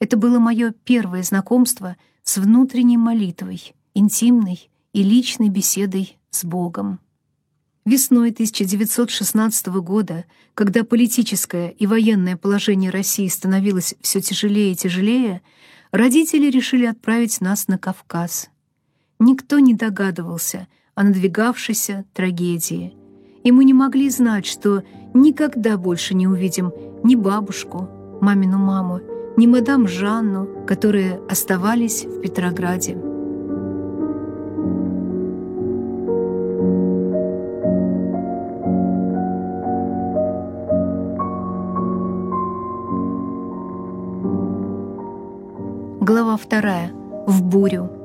Это 0.00 0.18
было 0.18 0.38
мое 0.38 0.74
первое 0.84 1.22
знакомство— 1.22 1.96
с 2.24 2.38
внутренней 2.38 2.96
молитвой, 2.96 3.74
интимной 3.94 4.70
и 4.92 5.02
личной 5.02 5.48
беседой 5.48 6.18
с 6.30 6.44
Богом. 6.44 7.00
Весной 7.84 8.30
1916 8.30 9.66
года, 9.80 10.24
когда 10.54 10.84
политическое 10.84 11.70
и 11.70 11.86
военное 11.86 12.36
положение 12.36 12.90
России 12.90 13.26
становилось 13.26 13.94
все 14.00 14.20
тяжелее 14.20 14.72
и 14.72 14.76
тяжелее, 14.76 15.42
родители 15.90 16.48
решили 16.48 16.86
отправить 16.86 17.40
нас 17.40 17.66
на 17.66 17.78
Кавказ. 17.78 18.50
Никто 19.18 19.58
не 19.58 19.74
догадывался 19.74 20.68
о 20.94 21.02
надвигавшейся 21.02 22.04
трагедии, 22.14 22.94
и 23.42 23.50
мы 23.50 23.64
не 23.64 23.74
могли 23.74 24.10
знать, 24.10 24.46
что 24.46 24.84
никогда 25.12 25.76
больше 25.76 26.14
не 26.14 26.28
увидим 26.28 26.72
ни 27.02 27.16
бабушку, 27.16 27.88
мамину 28.20 28.58
маму, 28.58 29.00
ни 29.36 29.46
мадам 29.46 29.88
Жанну, 29.88 30.46
которые 30.66 31.20
оставались 31.28 32.04
в 32.04 32.20
Петрограде. 32.20 32.96
Глава 46.00 46.36
вторая. 46.36 46.90
В 47.26 47.42
бурю. 47.42 48.01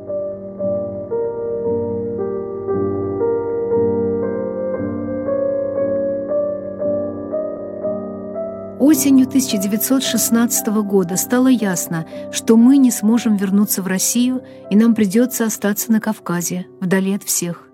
Осенью 8.79 9.25
1916 9.25 10.67
года 10.83 11.17
стало 11.17 11.47
ясно, 11.47 12.05
что 12.31 12.55
мы 12.57 12.77
не 12.77 12.91
сможем 12.91 13.35
вернуться 13.35 13.81
в 13.81 13.87
Россию, 13.87 14.43
и 14.69 14.75
нам 14.75 14.93
придется 14.93 15.45
остаться 15.45 15.91
на 15.91 15.99
Кавказе, 15.99 16.67
вдали 16.79 17.15
от 17.15 17.23
всех. 17.23 17.69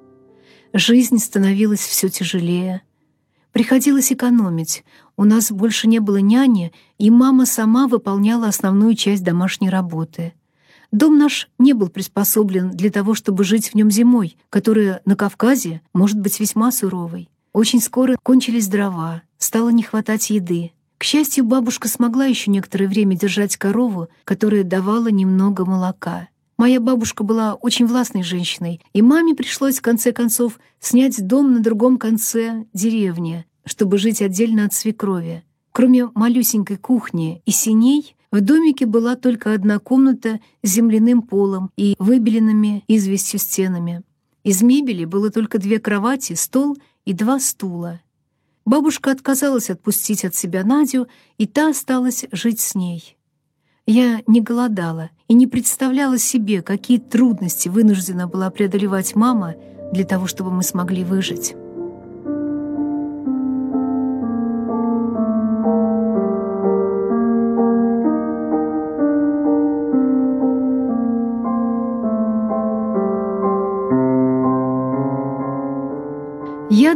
Жизнь 0.72 1.20
становилась 1.20 1.82
все 1.82 2.08
тяжелее. 2.08 2.84
Приходилось 3.52 4.14
экономить. 4.14 4.86
У 5.18 5.26
нас 5.26 5.52
больше 5.52 5.90
не 5.90 6.00
было 6.00 6.18
няни, 6.18 6.72
и 6.98 7.10
мама 7.10 7.46
сама 7.46 7.90
выполняла 7.90 8.48
основную 8.48 8.96
часть 8.96 9.26
домашней 9.26 9.70
работы. 9.70 10.34
Дом 10.94 11.18
наш 11.18 11.50
не 11.60 11.74
был 11.74 11.90
приспособлен 11.90 12.72
для 12.72 12.90
того, 12.90 13.14
чтобы 13.14 13.44
жить 13.44 13.72
в 13.72 13.76
нем 13.76 13.92
зимой, 13.92 14.38
которая 14.50 15.02
на 15.04 15.18
Кавказе 15.18 15.82
может 15.92 16.18
быть 16.18 16.40
весьма 16.40 16.72
суровой. 16.72 17.30
Очень 17.52 17.82
скоро 17.82 18.16
кончились 18.24 18.70
дрова, 18.70 19.22
стало 19.38 19.68
не 19.68 19.84
хватать 19.84 20.30
еды. 20.30 20.72
К 20.98 21.04
счастью, 21.04 21.44
бабушка 21.44 21.88
смогла 21.88 22.26
еще 22.26 22.50
некоторое 22.52 22.88
время 22.88 23.18
держать 23.18 23.58
корову, 23.58 24.08
которая 24.24 24.64
давала 24.64 25.08
немного 25.08 25.66
молока. 25.66 26.30
Моя 26.58 26.80
бабушка 26.80 27.24
была 27.24 27.56
очень 27.56 27.88
властной 27.88 28.24
женщиной, 28.24 28.80
и 28.94 29.02
маме 29.02 29.36
пришлось 29.36 29.80
в 29.80 29.82
конце 29.82 30.14
концов 30.14 30.60
снять 30.80 31.26
дом 31.26 31.54
на 31.54 31.60
другом 31.60 31.98
конце 31.98 32.66
деревни, 32.74 33.46
чтобы 33.66 33.98
жить 33.98 34.22
отдельно 34.22 34.66
от 34.66 34.74
свекрови. 34.74 35.44
Кроме 35.72 36.06
малюсенькой 36.14 36.78
кухни 36.78 37.42
и 37.46 37.52
синей, 37.52 38.16
в 38.32 38.42
домике 38.42 38.86
была 38.86 39.16
только 39.16 39.54
одна 39.54 39.80
комната 39.80 40.40
с 40.62 40.70
земляным 40.70 41.22
полом 41.22 41.72
и 41.76 41.96
выбеленными 42.00 42.84
известью 42.88 43.40
стенами. 43.40 44.04
Из 44.44 44.62
мебели 44.62 45.06
было 45.06 45.32
только 45.32 45.58
две 45.58 45.80
кровати, 45.80 46.34
стол 46.34 46.78
и 47.06 47.14
два 47.14 47.40
стула. 47.40 48.02
Бабушка 48.66 49.12
отказалась 49.12 49.70
отпустить 49.70 50.24
от 50.26 50.36
себя 50.36 50.64
Надю, 50.64 51.08
и 51.38 51.48
та 51.48 51.70
осталась 51.70 52.26
жить 52.32 52.60
с 52.60 52.76
ней. 52.76 53.18
Я 53.86 54.22
не 54.28 54.40
голодала 54.40 55.10
и 55.28 55.34
не 55.34 55.48
представляла 55.48 56.18
себе, 56.18 56.62
какие 56.62 57.00
трудности 57.00 57.68
вынуждена 57.68 58.28
была 58.28 58.50
преодолевать 58.50 59.16
мама 59.16 59.56
для 59.92 60.06
того, 60.06 60.28
чтобы 60.28 60.52
мы 60.52 60.64
смогли 60.64 61.04
выжить. 61.04 61.56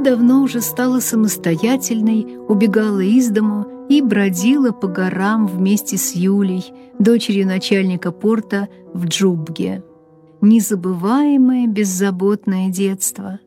Давно 0.08 0.44
уже 0.44 0.62
стала 0.62 1.02
самостоятельной, 1.02 2.38
убегала 2.48 3.02
из 3.02 3.28
дому 3.30 3.86
и 3.90 4.02
бродила 4.02 4.72
по 4.72 4.88
горам 4.88 5.48
вместе 5.48 5.98
с 5.98 6.16
Юлей, 6.16 6.64
дочерью 6.98 7.46
начальника 7.46 8.14
порта 8.14 8.70
в 8.94 9.06
Джубге. 9.08 9.84
Незабываемое 10.40 11.68
беззаботное 11.68 12.70
детство. 12.70 13.42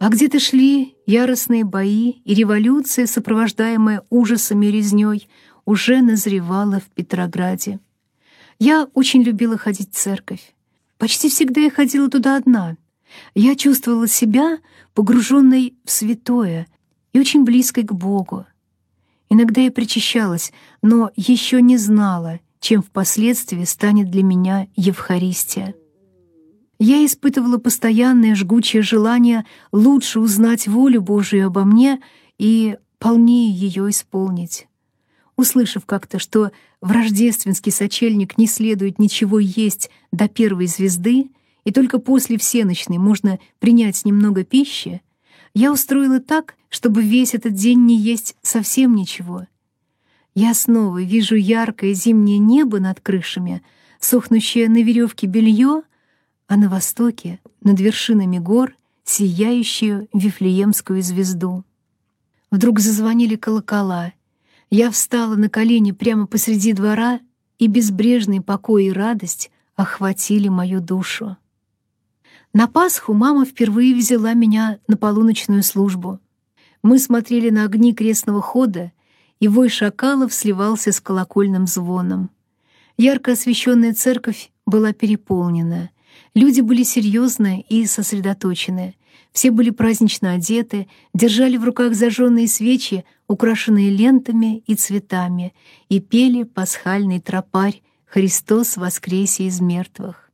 А 0.00 0.08
где-то 0.08 0.40
шли 0.40 0.96
яростные 1.06 1.64
бои, 1.64 2.14
и 2.24 2.34
революция, 2.34 3.06
сопровождаемая 3.06 4.02
ужасами 4.10 4.66
резнёй, 4.66 5.28
уже 5.64 6.02
назревала 6.02 6.80
в 6.80 6.92
Петрограде. 6.92 7.78
Я 8.58 8.88
очень 8.94 9.22
любила 9.22 9.56
ходить 9.56 9.92
в 9.92 9.96
церковь. 9.96 10.56
Почти 10.96 11.28
всегда 11.28 11.60
я 11.60 11.70
ходила 11.70 12.10
туда 12.10 12.36
одна— 12.36 12.76
я 13.34 13.54
чувствовала 13.54 14.08
себя 14.08 14.58
погруженной 14.94 15.74
в 15.84 15.90
святое 15.90 16.66
и 17.12 17.20
очень 17.20 17.44
близкой 17.44 17.84
к 17.84 17.92
Богу. 17.92 18.46
Иногда 19.30 19.60
я 19.60 19.70
причащалась, 19.70 20.52
но 20.82 21.10
еще 21.16 21.60
не 21.60 21.76
знала, 21.76 22.40
чем 22.60 22.82
впоследствии 22.82 23.64
станет 23.64 24.10
для 24.10 24.22
меня 24.22 24.68
Евхаристия. 24.74 25.74
Я 26.78 27.04
испытывала 27.04 27.58
постоянное 27.58 28.34
жгучее 28.34 28.82
желание 28.82 29.44
лучше 29.72 30.20
узнать 30.20 30.68
волю 30.68 31.02
Божию 31.02 31.48
обо 31.48 31.64
мне 31.64 32.00
и 32.38 32.76
полнее 32.98 33.52
ее 33.52 33.90
исполнить. 33.90 34.68
Услышав 35.36 35.86
как-то, 35.86 36.18
что 36.18 36.50
в 36.80 36.90
рождественский 36.90 37.72
сочельник 37.72 38.38
не 38.38 38.46
следует 38.46 38.98
ничего 38.98 39.38
есть 39.38 39.90
до 40.12 40.28
первой 40.28 40.66
звезды, 40.66 41.30
и 41.68 41.70
только 41.70 41.98
после 41.98 42.38
всеночной 42.38 42.96
можно 42.96 43.38
принять 43.58 44.06
немного 44.06 44.42
пищи, 44.42 45.02
я 45.52 45.70
устроила 45.70 46.18
так, 46.18 46.54
чтобы 46.70 47.02
весь 47.02 47.34
этот 47.34 47.52
день 47.52 47.84
не 47.84 47.98
есть 47.98 48.36
совсем 48.40 48.94
ничего. 48.94 49.46
Я 50.34 50.54
снова 50.54 51.02
вижу 51.02 51.34
яркое 51.34 51.92
зимнее 51.92 52.38
небо 52.38 52.80
над 52.80 53.00
крышами, 53.00 53.62
сохнущее 54.00 54.70
на 54.70 54.82
веревке 54.82 55.26
белье, 55.26 55.82
а 56.46 56.56
на 56.56 56.70
востоке, 56.70 57.38
над 57.60 57.78
вершинами 57.78 58.38
гор, 58.38 58.74
сияющую 59.04 60.08
Вифлеемскую 60.14 61.02
звезду. 61.02 61.64
Вдруг 62.50 62.80
зазвонили 62.80 63.36
колокола. 63.36 64.14
Я 64.70 64.90
встала 64.90 65.36
на 65.36 65.50
колени 65.50 65.92
прямо 65.92 66.26
посреди 66.26 66.72
двора, 66.72 67.20
и 67.58 67.66
безбрежный 67.66 68.40
покой 68.40 68.86
и 68.86 68.90
радость 68.90 69.50
охватили 69.76 70.48
мою 70.48 70.80
душу. 70.80 71.36
На 72.54 72.66
Пасху 72.66 73.12
мама 73.12 73.44
впервые 73.44 73.94
взяла 73.94 74.32
меня 74.32 74.78
на 74.88 74.96
полуночную 74.96 75.62
службу. 75.62 76.18
Мы 76.82 76.98
смотрели 76.98 77.50
на 77.50 77.64
огни 77.64 77.94
крестного 77.94 78.40
хода, 78.40 78.92
и 79.38 79.48
вой 79.48 79.68
шакалов 79.68 80.32
сливался 80.32 80.90
с 80.90 81.00
колокольным 81.00 81.66
звоном. 81.66 82.30
Ярко 82.96 83.32
освещенная 83.32 83.94
церковь 83.94 84.50
была 84.66 84.92
переполнена. 84.92 85.90
Люди 86.34 86.60
были 86.60 86.82
серьезны 86.82 87.64
и 87.68 87.86
сосредоточены. 87.86 88.96
Все 89.30 89.50
были 89.50 89.70
празднично 89.70 90.32
одеты, 90.32 90.88
держали 91.14 91.58
в 91.58 91.64
руках 91.64 91.94
зажженные 91.94 92.48
свечи, 92.48 93.04
украшенные 93.28 93.90
лентами 93.90 94.64
и 94.66 94.74
цветами, 94.74 95.54
и 95.88 96.00
пели 96.00 96.44
пасхальный 96.44 97.20
тропарь 97.20 97.82
«Христос 98.06 98.76
воскресе 98.76 99.44
из 99.44 99.60
мертвых». 99.60 100.27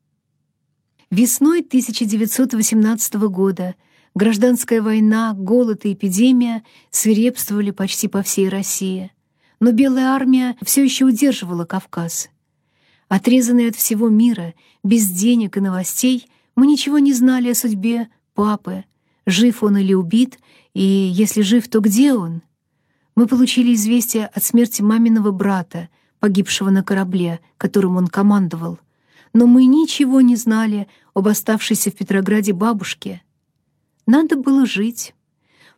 Весной 1.15 1.61
1918 1.61 3.15
года 3.31 3.77
гражданская 4.17 4.83
война, 4.83 5.33
голод 5.33 5.85
и 5.85 5.93
эпидемия 5.93 6.65
свирепствовали 6.91 7.71
почти 7.71 8.09
по 8.09 8.23
всей 8.23 8.49
России. 8.49 9.13
Но 9.61 9.71
Белая 9.71 10.07
армия 10.09 10.57
все 10.63 10.83
еще 10.83 11.05
удерживала 11.05 11.67
Кавказ. 11.67 12.31
Отрезанные 13.07 13.69
от 13.69 13.77
всего 13.77 14.09
мира, 14.09 14.55
без 14.83 15.09
денег 15.09 15.57
и 15.57 15.61
новостей, 15.61 16.27
мы 16.57 16.67
ничего 16.67 16.99
не 16.99 17.13
знали 17.13 17.51
о 17.51 17.55
судьбе 17.55 18.09
папы, 18.35 18.83
жив 19.25 19.63
он 19.63 19.77
или 19.77 19.95
убит, 19.95 20.41
и 20.73 20.83
если 20.83 21.43
жив, 21.43 21.69
то 21.69 21.79
где 21.79 22.13
он? 22.13 22.43
Мы 23.15 23.29
получили 23.29 23.73
известие 23.75 24.27
от 24.27 24.43
смерти 24.43 24.83
маминого 24.83 25.31
брата, 25.31 25.91
погибшего 26.19 26.71
на 26.71 26.83
корабле, 26.83 27.39
которым 27.57 27.99
он 27.99 28.09
командовал. 28.09 28.81
Но 29.35 29.47
мы 29.47 29.67
ничего 29.67 30.23
не 30.23 30.37
знали 30.37 30.89
об 31.13 31.29
оставшейся 31.29 31.91
в 31.91 31.95
Петрограде 31.95 32.55
бабушке. 32.55 33.23
Надо 34.07 34.37
было 34.37 34.65
жить. 34.65 35.15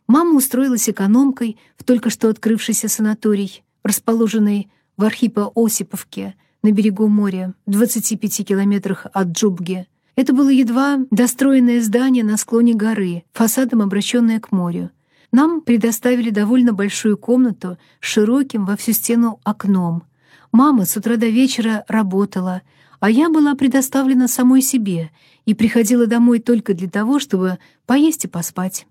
Мама 0.07 0.37
устроилась 0.37 0.87
экономкой 0.87 1.57
в 1.77 1.83
только 1.83 2.09
что 2.09 2.29
открывшийся 2.29 2.87
санаторий, 2.87 3.63
расположенный 3.83 4.71
в 4.95 5.03
Архипо-Осиповке 5.03 6.35
на 6.63 6.71
берегу 6.71 7.07
моря, 7.07 7.53
в 7.65 7.71
25 7.71 8.47
километрах 8.47 9.05
от 9.11 9.27
Джубги. 9.27 9.87
Это 10.15 10.33
было 10.33 10.49
едва 10.49 10.99
достроенное 11.11 11.81
здание 11.81 12.23
на 12.23 12.37
склоне 12.37 12.73
горы, 12.73 13.23
фасадом 13.33 13.81
обращенное 13.81 14.39
к 14.39 14.51
морю. 14.51 14.91
Нам 15.31 15.61
предоставили 15.61 16.29
довольно 16.29 16.73
большую 16.73 17.17
комнату 17.17 17.77
с 18.01 18.05
широким 18.05 18.65
во 18.65 18.75
всю 18.75 18.93
стену 18.93 19.39
окном. 19.43 20.03
Мама 20.51 20.85
с 20.85 20.95
утра 20.97 21.17
до 21.17 21.27
вечера 21.27 21.83
работала, 21.87 22.61
а 22.99 23.09
я 23.09 23.29
была 23.29 23.55
предоставлена 23.55 24.27
самой 24.27 24.61
себе 24.61 25.11
и 25.45 25.53
приходила 25.53 26.07
домой 26.07 26.39
только 26.39 26.73
для 26.73 26.89
того, 26.89 27.19
чтобы 27.19 27.59
поесть 27.85 28.25
и 28.25 28.27
поспать. 28.27 28.87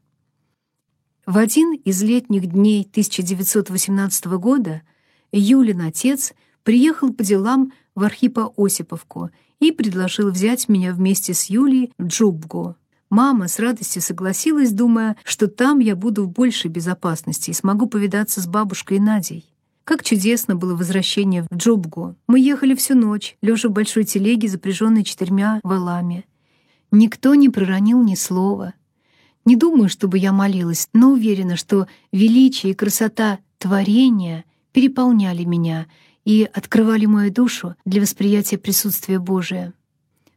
В 1.27 1.39
один 1.39 1.75
из 1.75 2.03
летних 2.03 2.47
дней 2.47 2.87
1918 2.89 4.27
года 4.27 4.83
Юлин 5.33 5.81
отец 5.81 6.35
приехал 6.63 7.13
по 7.13 7.25
делам 7.25 7.73
в 7.95 8.05
Архипо-Осиповку 8.05 9.31
и 9.59 9.73
предложил 9.73 10.31
взять 10.31 10.69
меня 10.69 10.93
вместе 10.93 11.35
с 11.35 11.47
Юлей 11.47 11.93
в 11.99 12.07
Джубгу. 12.07 12.77
Мама 13.11 13.49
с 13.49 13.59
радостью 13.59 14.03
согласилась, 14.03 14.73
думая, 14.73 15.17
что 15.25 15.47
там 15.47 15.79
я 15.79 15.97
буду 15.97 16.25
в 16.25 16.31
большей 16.31 16.71
безопасности 16.71 17.51
и 17.51 17.55
смогу 17.55 17.87
повидаться 17.87 18.41
с 18.41 18.47
бабушкой 18.47 18.99
Надей. 18.99 19.56
Как 19.87 20.05
чудесно 20.05 20.55
было 20.55 20.77
возвращение 20.77 21.47
в 21.49 21.57
Джубгу. 21.57 22.15
Мы 22.27 22.41
ехали 22.41 22.75
всю 22.75 22.95
ночь, 22.95 23.39
лежа 23.41 23.71
в 23.71 23.73
большой 23.73 24.05
телеге, 24.05 24.49
запряженной 24.49 25.03
четырьмя 25.03 25.61
валами. 25.63 26.27
Никто 26.91 27.35
не 27.35 27.49
проронил 27.49 28.03
ни 28.03 28.17
слова. 28.17 28.75
Не 29.47 29.57
думаю, 29.57 29.89
чтобы 29.89 30.19
я 30.19 30.33
молилась, 30.33 30.89
но 30.93 31.13
уверена, 31.13 31.57
что 31.57 31.87
величие 32.13 32.73
и 32.73 32.75
красота 32.75 33.39
творения 33.59 34.45
переполняли 34.73 35.45
меня— 35.45 35.87
и 36.27 36.47
открывали 36.53 37.07
мою 37.07 37.33
душу 37.33 37.77
для 37.87 38.03
восприятия 38.03 38.59
присутствия 38.59 39.19
Божия. 39.19 39.73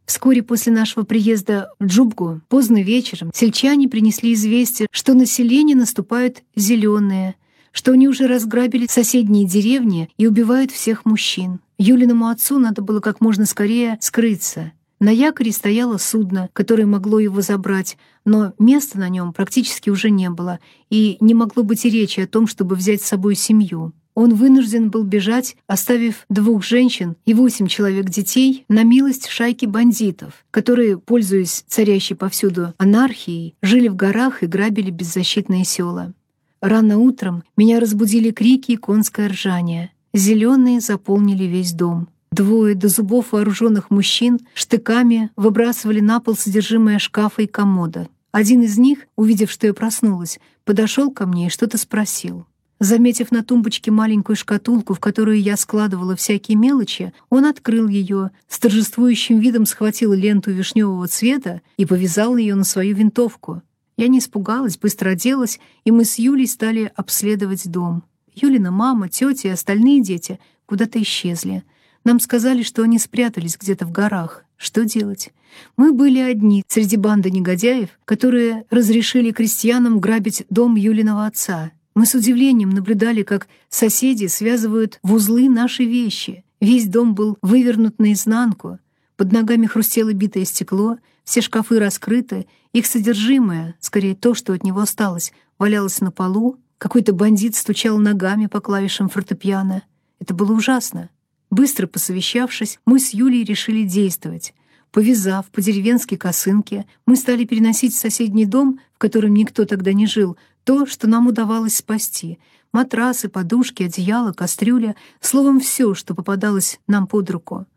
Вскоре 0.05 0.41
после 0.41 0.71
нашего 0.71 1.03
приезда 1.03 1.71
в 1.79 1.85
Джубгу, 1.85 2.41
поздно 2.47 2.81
вечером, 2.81 3.31
сельчане 3.33 3.89
принесли 3.89 4.33
известие, 4.33 4.87
что 4.91 5.13
население 5.13 5.75
наступают 5.75 6.43
зеленые, 6.55 7.35
что 7.71 7.91
они 7.91 8.07
уже 8.07 8.27
разграбили 8.27 8.87
соседние 8.89 9.45
деревни 9.45 10.09
и 10.17 10.27
убивают 10.27 10.71
всех 10.71 11.05
мужчин. 11.05 11.59
Юлиному 11.77 12.27
отцу 12.27 12.59
надо 12.59 12.81
было 12.81 12.99
как 12.99 13.21
можно 13.21 13.45
скорее 13.45 13.97
скрыться. 14.01 14.71
На 14.99 15.09
якоре 15.09 15.51
стояло 15.51 15.97
судно, 15.97 16.49
которое 16.51 16.85
могло 16.85 17.19
его 17.19 17.41
забрать, 17.41 17.97
но 18.25 18.53
места 18.59 18.99
на 18.99 19.07
нем 19.07 19.31
практически 19.31 19.89
уже 19.89 20.09
не 20.09 20.29
было, 20.29 20.59
и 20.89 21.17
не 21.21 21.33
могло 21.33 21.63
быть 21.63 21.85
и 21.85 21.89
речи 21.89 22.19
о 22.19 22.27
том, 22.27 22.47
чтобы 22.47 22.75
взять 22.75 23.01
с 23.01 23.07
собой 23.07 23.35
семью 23.35 23.93
он 24.19 24.33
вынужден 24.33 24.89
был 24.89 25.05
бежать, 25.05 25.55
оставив 25.65 26.25
двух 26.27 26.61
женщин 26.61 27.15
и 27.25 27.33
восемь 27.33 27.67
человек 27.67 28.09
детей 28.09 28.65
на 28.67 28.83
милость 28.83 29.29
шайки 29.29 29.65
бандитов, 29.65 30.45
которые, 30.51 30.97
пользуясь 30.99 31.63
царящей 31.69 32.17
повсюду 32.17 32.73
анархией, 32.77 33.55
жили 33.61 33.87
в 33.87 33.95
горах 33.95 34.43
и 34.43 34.47
грабили 34.47 34.91
беззащитные 34.91 35.63
села. 35.63 36.13
Рано 36.61 36.97
утром 36.97 37.43
меня 37.55 37.79
разбудили 37.79 38.31
крики 38.31 38.73
и 38.73 38.77
конское 38.77 39.29
ржание. 39.29 39.91
Зеленые 40.13 40.81
заполнили 40.81 41.45
весь 41.45 41.71
дом. 41.71 42.09
Двое 42.31 42.75
до 42.75 42.89
зубов 42.89 43.31
вооруженных 43.31 43.89
мужчин 43.89 44.39
штыками 44.53 45.31
выбрасывали 45.35 45.99
на 45.99 46.19
пол 46.19 46.35
содержимое 46.35 46.99
шкафа 46.99 47.43
и 47.43 47.47
комода. 47.47 48.07
Один 48.31 48.61
из 48.61 48.77
них, 48.77 49.07
увидев, 49.15 49.49
что 49.49 49.67
я 49.67 49.73
проснулась, 49.73 50.39
подошел 50.63 51.11
ко 51.11 51.25
мне 51.25 51.47
и 51.47 51.49
что-то 51.49 51.77
спросил. 51.77 52.45
Заметив 52.79 53.31
на 53.31 53.43
тумбочке 53.43 53.91
маленькую 53.91 54.37
шкатулку, 54.37 54.93
в 54.93 54.99
которую 54.99 55.41
я 55.41 55.57
складывала 55.57 56.15
всякие 56.15 56.57
мелочи, 56.57 57.11
он 57.29 57.45
открыл 57.45 57.89
ее, 57.89 58.31
с 58.47 58.57
торжествующим 58.59 59.39
видом 59.39 59.65
схватил 59.65 60.13
ленту 60.13 60.51
вишневого 60.51 61.07
цвета 61.07 61.61
и 61.75 61.85
повязал 61.85 62.37
ее 62.37 62.55
на 62.55 62.63
свою 62.63 62.95
винтовку. 62.95 63.61
Я 63.99 64.07
не 64.07 64.19
испугалась, 64.19 64.77
быстро 64.77 65.09
оделась, 65.09 65.59
и 65.83 65.91
мы 65.91 66.05
с 66.05 66.17
Юлей 66.17 66.47
стали 66.47 66.89
обследовать 66.95 67.69
дом. 67.69 68.05
Юлина 68.33 68.71
мама, 68.71 69.09
тетя 69.09 69.49
и 69.49 69.51
остальные 69.51 70.01
дети 70.01 70.39
куда-то 70.65 71.01
исчезли. 71.01 71.65
Нам 72.05 72.21
сказали, 72.21 72.63
что 72.63 72.83
они 72.83 72.97
спрятались 72.97 73.57
где-то 73.59 73.85
в 73.85 73.91
горах. 73.91 74.45
Что 74.55 74.85
делать? 74.85 75.33
Мы 75.75 75.91
были 75.91 76.19
одни 76.19 76.63
среди 76.69 76.95
банды 76.95 77.29
негодяев, 77.29 77.89
которые 78.05 78.63
разрешили 78.69 79.31
крестьянам 79.31 79.99
грабить 79.99 80.45
дом 80.49 80.77
Юлиного 80.77 81.25
отца. 81.25 81.71
Мы 81.93 82.05
с 82.05 82.15
удивлением 82.15 82.69
наблюдали, 82.69 83.23
как 83.23 83.49
соседи 83.67 84.27
связывают 84.27 84.97
в 85.03 85.11
узлы 85.11 85.49
наши 85.49 85.83
вещи. 85.83 86.45
Весь 86.61 86.87
дом 86.87 87.15
был 87.15 87.37
вывернут 87.41 87.99
наизнанку. 87.99 88.79
Под 89.17 89.33
ногами 89.33 89.65
хрустело 89.65 90.13
битое 90.13 90.45
стекло, 90.45 90.99
все 91.29 91.41
шкафы 91.41 91.77
раскрыты, 91.77 92.47
их 92.73 92.87
содержимое, 92.87 93.75
скорее 93.79 94.15
то, 94.15 94.33
что 94.33 94.53
от 94.53 94.63
него 94.63 94.79
осталось, 94.79 95.31
валялось 95.59 96.01
на 96.01 96.09
полу. 96.11 96.57
Какой-то 96.79 97.13
бандит 97.13 97.55
стучал 97.55 97.99
ногами 97.99 98.47
по 98.47 98.61
клавишам 98.61 99.09
фортепиано. 99.09 99.83
Это 100.19 100.33
было 100.33 100.53
ужасно. 100.53 101.11
Быстро 101.51 101.85
посовещавшись, 101.85 102.79
мы 102.83 102.99
с 102.99 103.11
Юлей 103.13 103.43
решили 103.43 103.83
действовать. 103.83 104.55
Повязав 104.91 105.45
по-деревенски 105.51 106.17
косынки, 106.17 106.87
мы 107.05 107.15
стали 107.15 107.45
переносить 107.45 107.93
в 107.93 107.99
соседний 107.99 108.47
дом, 108.47 108.79
в 108.95 108.97
котором 108.97 109.35
никто 109.35 109.65
тогда 109.65 109.93
не 109.93 110.07
жил, 110.07 110.35
то, 110.63 110.87
что 110.87 111.07
нам 111.07 111.27
удавалось 111.27 111.75
спасти. 111.75 112.39
Матрасы, 112.73 113.29
подушки, 113.29 113.83
одеяло, 113.83 114.33
кастрюля, 114.33 114.95
словом, 115.21 115.59
все, 115.59 115.93
что 115.93 116.15
попадалось 116.15 116.79
нам 116.87 117.05
под 117.05 117.29
руку. 117.29 117.67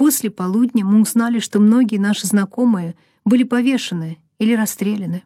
После 0.00 0.30
полудня 0.30 0.82
мы 0.82 1.02
узнали, 1.02 1.40
что 1.40 1.60
многие 1.60 1.98
наши 1.98 2.26
знакомые 2.26 2.94
были 3.26 3.42
повешены 3.42 4.16
или 4.38 4.54
расстреляны. 4.54 5.24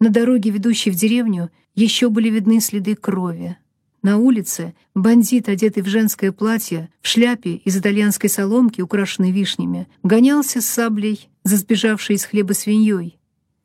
На 0.00 0.08
дороге, 0.08 0.50
ведущей 0.50 0.90
в 0.90 0.96
деревню, 0.96 1.52
еще 1.76 2.08
были 2.10 2.28
видны 2.28 2.60
следы 2.60 2.96
крови. 2.96 3.56
На 4.02 4.18
улице 4.18 4.74
бандит, 4.92 5.48
одетый 5.48 5.84
в 5.84 5.86
женское 5.86 6.32
платье, 6.32 6.88
в 7.00 7.06
шляпе 7.06 7.52
из 7.64 7.76
итальянской 7.76 8.28
соломки, 8.28 8.80
украшенной 8.80 9.30
вишнями, 9.30 9.86
гонялся 10.02 10.60
с 10.60 10.66
саблей 10.66 11.28
за 11.44 11.56
сбежавшей 11.56 12.16
из 12.16 12.24
хлеба 12.24 12.54
свиньей. 12.54 13.20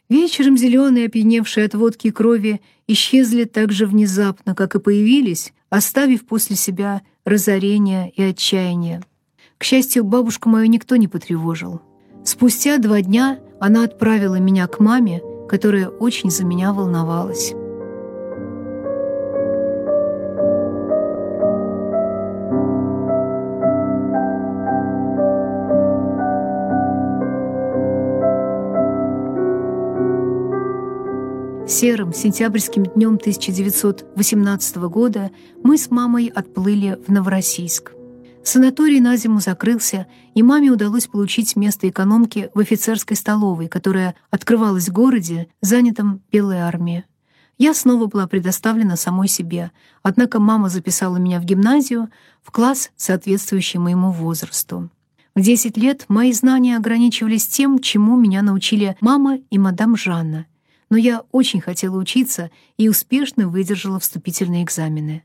Вечером 0.07 0.55
зеленые, 0.55 1.07
опьяневшие 1.07 1.65
от 1.65 1.73
водки 1.73 2.09
и 2.09 2.11
крови, 2.11 2.61
исчезли 2.85 3.45
так 3.45 3.71
же 3.71 3.87
внезапно, 3.87 4.53
как 4.53 4.75
и 4.75 4.79
появились, 4.79 5.51
оставив 5.71 6.27
после 6.27 6.55
себя 6.55 7.01
разорения 7.25 8.11
и 8.15 8.21
отчаяния. 8.21 9.01
К 9.63 9.65
счастью, 9.65 10.03
бабушку 10.03 10.49
мою 10.49 10.65
никто 10.65 10.97
не 10.97 11.07
потревожил. 11.07 11.79
Спустя 12.25 12.79
два 12.79 13.01
дня 13.01 13.39
она 13.61 13.85
отправила 13.85 14.35
меня 14.35 14.67
к 14.67 14.81
маме, 14.81 15.21
которая 15.47 15.87
очень 15.87 16.29
за 16.29 16.43
меня 16.43 16.73
волновалась. 16.73 17.53
Серым 31.65 32.11
сентябрьским 32.11 32.83
днем 32.83 33.13
1918 33.15 34.75
года 34.75 35.31
мы 35.63 35.77
с 35.77 35.89
мамой 35.89 36.27
отплыли 36.27 36.99
в 37.07 37.09
Новороссийск. 37.09 37.93
Санаторий 38.43 38.99
на 38.99 39.15
зиму 39.15 39.39
закрылся, 39.39 40.07
и 40.35 40.43
маме 40.43 40.69
удалось 40.69 41.07
получить 41.07 41.55
место 41.55 41.87
экономки 41.87 42.49
в 42.53 42.59
офицерской 42.59 43.15
столовой, 43.15 43.67
которая 43.67 44.15
открывалась 44.29 44.89
в 44.89 44.93
городе, 44.93 45.47
занятом 45.61 46.21
Белой 46.31 46.59
армией. 46.59 47.05
Я 47.57 47.73
снова 47.73 48.07
была 48.07 48.27
предоставлена 48.27 48.95
самой 48.95 49.27
себе, 49.27 49.71
однако 50.01 50.39
мама 50.39 50.69
записала 50.69 51.17
меня 51.17 51.39
в 51.39 51.45
гимназию, 51.45 52.09
в 52.41 52.51
класс, 52.51 52.91
соответствующий 52.97 53.79
моему 53.79 54.11
возрасту. 54.11 54.89
В 55.35 55.41
10 55.41 55.77
лет 55.77 56.05
мои 56.09 56.33
знания 56.33 56.77
ограничивались 56.77 57.47
тем, 57.47 57.79
чему 57.79 58.17
меня 58.17 58.41
научили 58.41 58.97
мама 58.99 59.39
и 59.49 59.57
мадам 59.57 59.95
Жанна— 59.95 60.47
но 60.93 60.97
я 60.97 61.23
очень 61.31 61.59
хотела 61.59 61.97
учиться 61.97 62.51
и 62.77 62.87
успешно 62.87 63.49
выдержала 63.49 63.99
вступительные 63.99 64.63
экзамены. 64.63 65.23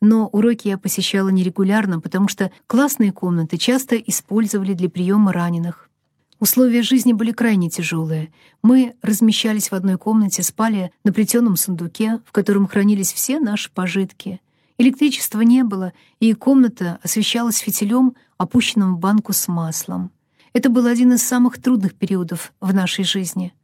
Но 0.00 0.28
уроки 0.28 0.68
я 0.68 0.78
посещала 0.78 1.28
нерегулярно, 1.28 2.00
потому 2.00 2.28
что 2.28 2.50
классные 2.66 3.12
комнаты 3.12 3.58
часто 3.58 3.96
использовали 3.96 4.72
для 4.72 4.88
приема 4.88 5.32
раненых. 5.32 5.90
Условия 6.38 6.82
жизни 6.82 7.12
были 7.12 7.32
крайне 7.32 7.68
тяжелые. 7.68 8.32
Мы 8.62 8.94
размещались 9.02 9.70
в 9.70 9.74
одной 9.74 9.98
комнате, 9.98 10.42
спали 10.42 10.90
на 11.04 11.12
плетеном 11.12 11.56
сундуке, 11.56 12.20
в 12.24 12.32
котором 12.32 12.66
хранились 12.66 13.12
все 13.12 13.40
наши 13.40 13.70
пожитки. 13.70 14.40
Электричества 14.78 15.42
не 15.42 15.62
было, 15.64 15.92
и 16.18 16.32
комната 16.32 16.98
освещалась 17.02 17.58
фитилем, 17.58 18.14
опущенным 18.38 18.96
в 18.96 18.98
банку 18.98 19.34
с 19.34 19.48
маслом. 19.48 20.10
Это 20.54 20.70
был 20.70 20.86
один 20.86 21.12
из 21.12 21.22
самых 21.22 21.60
трудных 21.60 21.94
периодов 21.94 22.54
в 22.60 22.72
нашей 22.72 23.04
жизни— 23.04 23.52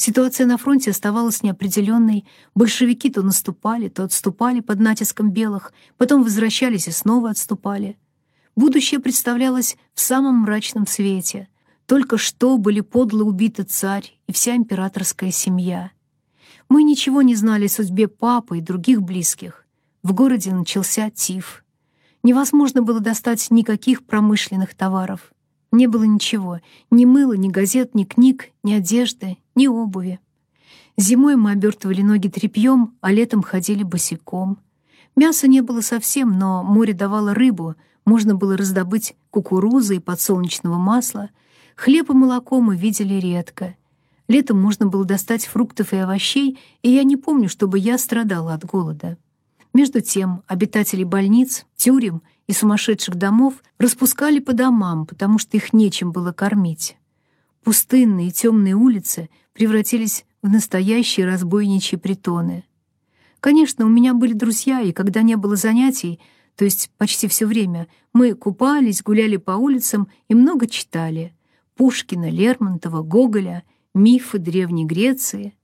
Ситуация 0.00 0.46
на 0.46 0.58
фронте 0.58 0.92
оставалась 0.92 1.42
неопределенной. 1.42 2.24
Большевики 2.54 3.10
то 3.10 3.22
наступали, 3.22 3.88
то 3.88 4.04
отступали 4.04 4.60
под 4.60 4.78
натиском 4.78 5.32
белых, 5.32 5.72
потом 5.96 6.22
возвращались 6.22 6.86
и 6.86 6.92
снова 6.92 7.30
отступали. 7.30 7.98
Будущее 8.54 9.00
представлялось 9.00 9.76
в 9.94 10.00
самом 10.00 10.36
мрачном 10.42 10.86
свете. 10.86 11.48
Только 11.86 12.16
что 12.16 12.58
были 12.58 12.80
подло 12.80 13.24
убиты 13.24 13.64
царь 13.64 14.16
и 14.28 14.32
вся 14.32 14.54
императорская 14.54 15.32
семья. 15.32 15.90
Мы 16.68 16.84
ничего 16.84 17.22
не 17.22 17.34
знали 17.34 17.66
о 17.66 17.68
судьбе 17.68 18.06
папы 18.06 18.58
и 18.58 18.62
других 18.62 19.02
близких. 19.02 19.66
В 20.04 20.12
городе 20.12 20.54
начался 20.54 21.10
тиф. 21.10 21.64
Невозможно 22.22 22.82
было 22.82 23.00
достать 23.00 23.50
никаких 23.50 24.06
промышленных 24.06 24.76
товаров. 24.76 25.32
Не 25.72 25.88
было 25.88 26.04
ничего, 26.04 26.60
ни 26.92 27.04
мыла, 27.04 27.32
ни 27.32 27.48
газет, 27.48 27.96
ни 27.96 28.04
книг, 28.04 28.50
ни 28.62 28.72
одежды, 28.72 29.38
ни 29.58 29.66
обуви. 29.66 30.20
Зимой 30.96 31.36
мы 31.36 31.50
обертывали 31.50 32.00
ноги 32.00 32.28
тряпьем, 32.28 32.94
а 33.02 33.12
летом 33.12 33.42
ходили 33.42 33.82
босиком. 33.82 34.58
Мяса 35.16 35.48
не 35.48 35.60
было 35.60 35.80
совсем, 35.80 36.38
но 36.38 36.62
море 36.62 36.94
давало 36.94 37.34
рыбу, 37.34 37.74
можно 38.04 38.34
было 38.34 38.56
раздобыть 38.56 39.14
кукурузы 39.30 39.96
и 39.96 40.00
подсолнечного 40.00 40.76
масла. 40.76 41.30
Хлеб 41.76 42.08
и 42.08 42.14
молоко 42.14 42.60
мы 42.60 42.76
видели 42.76 43.14
редко. 43.14 43.76
Летом 44.28 44.60
можно 44.60 44.86
было 44.86 45.04
достать 45.04 45.44
фруктов 45.44 45.92
и 45.92 45.96
овощей, 45.96 46.58
и 46.82 46.90
я 46.90 47.02
не 47.02 47.16
помню, 47.16 47.48
чтобы 47.48 47.78
я 47.78 47.98
страдала 47.98 48.54
от 48.54 48.64
голода. 48.64 49.18
Между 49.74 50.00
тем, 50.00 50.42
обитатели 50.46 51.04
больниц, 51.04 51.66
тюрем 51.76 52.22
и 52.46 52.52
сумасшедших 52.52 53.16
домов 53.16 53.54
распускали 53.78 54.38
по 54.38 54.52
домам, 54.52 55.04
потому 55.06 55.38
что 55.38 55.56
их 55.56 55.72
нечем 55.72 56.12
было 56.12 56.32
кормить. 56.32 56.96
Пустынные 57.68 58.30
темные 58.30 58.74
улицы 58.74 59.28
превратились 59.52 60.24
в 60.40 60.48
настоящие 60.48 61.26
разбойничьи 61.26 61.98
притоны. 61.98 62.64
Конечно, 63.40 63.84
у 63.84 63.90
меня 63.90 64.14
были 64.14 64.32
друзья, 64.32 64.80
и 64.80 64.92
когда 64.92 65.20
не 65.20 65.36
было 65.36 65.54
занятий, 65.54 66.18
то 66.56 66.64
есть 66.64 66.90
почти 66.96 67.28
все 67.28 67.44
время, 67.44 67.86
мы 68.14 68.32
купались, 68.32 69.02
гуляли 69.02 69.36
по 69.36 69.50
улицам 69.50 70.08
и 70.28 70.34
много 70.34 70.66
читали. 70.66 71.34
Пушкина, 71.74 72.30
Лермонтова, 72.30 73.02
Гоголя, 73.02 73.64
мифы 73.92 74.38
Древней 74.38 74.86
Греции. 74.86 75.54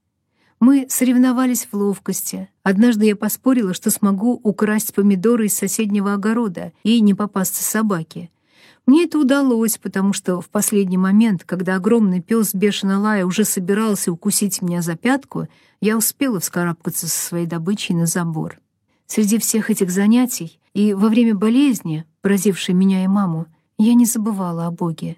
Мы 0.59 0.85
соревновались 0.87 1.67
в 1.71 1.75
ловкости. 1.75 2.49
Однажды 2.61 3.07
я 3.07 3.15
поспорила, 3.15 3.73
что 3.73 3.89
смогу 3.89 4.39
украсть 4.43 4.93
помидоры 4.93 5.47
из 5.47 5.55
соседнего 5.55 6.13
огорода 6.13 6.71
и 6.83 7.01
не 7.01 7.15
попасться 7.15 7.63
собаке. 7.63 8.29
Мне 8.85 9.05
это 9.05 9.17
удалось, 9.17 9.77
потому 9.77 10.13
что 10.13 10.41
в 10.41 10.49
последний 10.49 10.97
момент, 10.97 11.43
когда 11.43 11.75
огромный 11.75 12.21
пес 12.21 12.53
бешено 12.53 12.99
лая 12.99 13.25
уже 13.25 13.43
собирался 13.43 14.11
укусить 14.11 14.61
меня 14.61 14.83
за 14.83 14.95
пятку, 14.95 15.47
я 15.81 15.97
успела 15.97 16.39
вскарабкаться 16.39 17.07
со 17.07 17.17
своей 17.17 17.47
добычей 17.47 17.95
на 17.95 18.05
забор. 18.05 18.59
Среди 19.07 19.39
всех 19.39 19.71
этих 19.71 19.89
занятий 19.89 20.59
и 20.73 20.93
во 20.93 21.09
время 21.09 21.33
болезни, 21.33 22.05
поразившей 22.21 22.75
меня 22.75 23.03
и 23.03 23.07
маму, 23.07 23.47
я 23.77 23.95
не 23.95 24.05
забывала 24.05 24.67
о 24.67 24.71
Боге. 24.71 25.17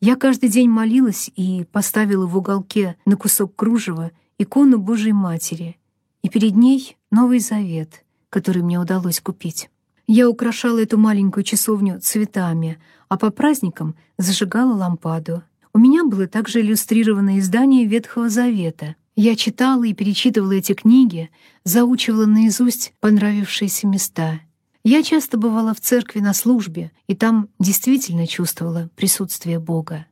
Я 0.00 0.16
каждый 0.16 0.48
день 0.48 0.68
молилась 0.68 1.30
и 1.34 1.64
поставила 1.72 2.26
в 2.26 2.36
уголке 2.36 2.96
на 3.04 3.16
кусок 3.16 3.54
кружева 3.56 4.12
икону 4.38 4.78
Божьей 4.78 5.12
Матери, 5.12 5.76
и 6.22 6.28
перед 6.28 6.56
ней 6.56 6.96
Новый 7.10 7.40
Завет, 7.40 8.04
который 8.28 8.62
мне 8.62 8.78
удалось 8.78 9.20
купить. 9.20 9.70
Я 10.14 10.28
украшала 10.28 10.78
эту 10.82 10.98
маленькую 10.98 11.42
часовню 11.42 11.98
цветами, 11.98 12.78
а 13.08 13.16
по 13.16 13.30
праздникам 13.30 13.94
зажигала 14.18 14.74
лампаду. 14.74 15.42
У 15.72 15.78
меня 15.78 16.04
было 16.04 16.26
также 16.26 16.60
иллюстрированное 16.60 17.38
издание 17.38 17.86
Ветхого 17.86 18.28
Завета. 18.28 18.94
Я 19.16 19.36
читала 19.36 19.84
и 19.84 19.94
перечитывала 19.94 20.52
эти 20.52 20.74
книги, 20.74 21.30
заучивала 21.64 22.26
наизусть 22.26 22.92
понравившиеся 23.00 23.86
места. 23.86 24.40
Я 24.84 25.02
часто 25.02 25.38
бывала 25.38 25.72
в 25.72 25.80
церкви 25.80 26.20
на 26.20 26.34
службе, 26.34 26.92
и 27.06 27.14
там 27.14 27.48
действительно 27.58 28.26
чувствовала 28.26 28.90
присутствие 28.94 29.60
Бога. 29.60 30.04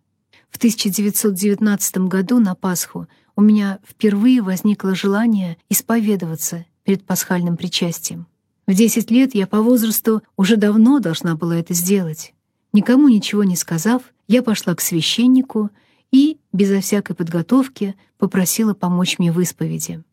В 0.48 0.56
1919 0.56 2.08
году 2.08 2.38
на 2.38 2.54
Пасху 2.54 3.06
у 3.36 3.42
меня 3.42 3.80
впервые 3.86 4.40
возникло 4.40 4.94
желание 4.94 5.58
исповедоваться 5.68 6.64
перед 6.84 7.04
пасхальным 7.04 7.58
причастием. 7.58 8.29
В 8.70 8.74
10 8.74 9.10
лет 9.10 9.34
я 9.34 9.48
по 9.48 9.62
возрасту 9.62 10.22
уже 10.36 10.56
давно 10.56 11.00
должна 11.00 11.34
была 11.34 11.56
это 11.56 11.74
сделать. 11.74 12.34
Никому 12.72 13.08
ничего 13.08 13.42
не 13.42 13.56
сказав, 13.56 14.00
я 14.28 14.44
пошла 14.44 14.76
к 14.76 14.80
священнику 14.80 15.70
и, 16.12 16.38
безо 16.52 16.80
всякой 16.80 17.16
подготовки, 17.16 17.96
попросила 18.16 18.72
помочь 18.72 19.18
мне 19.18 19.32
в 19.32 19.40
исповеди. 19.40 20.04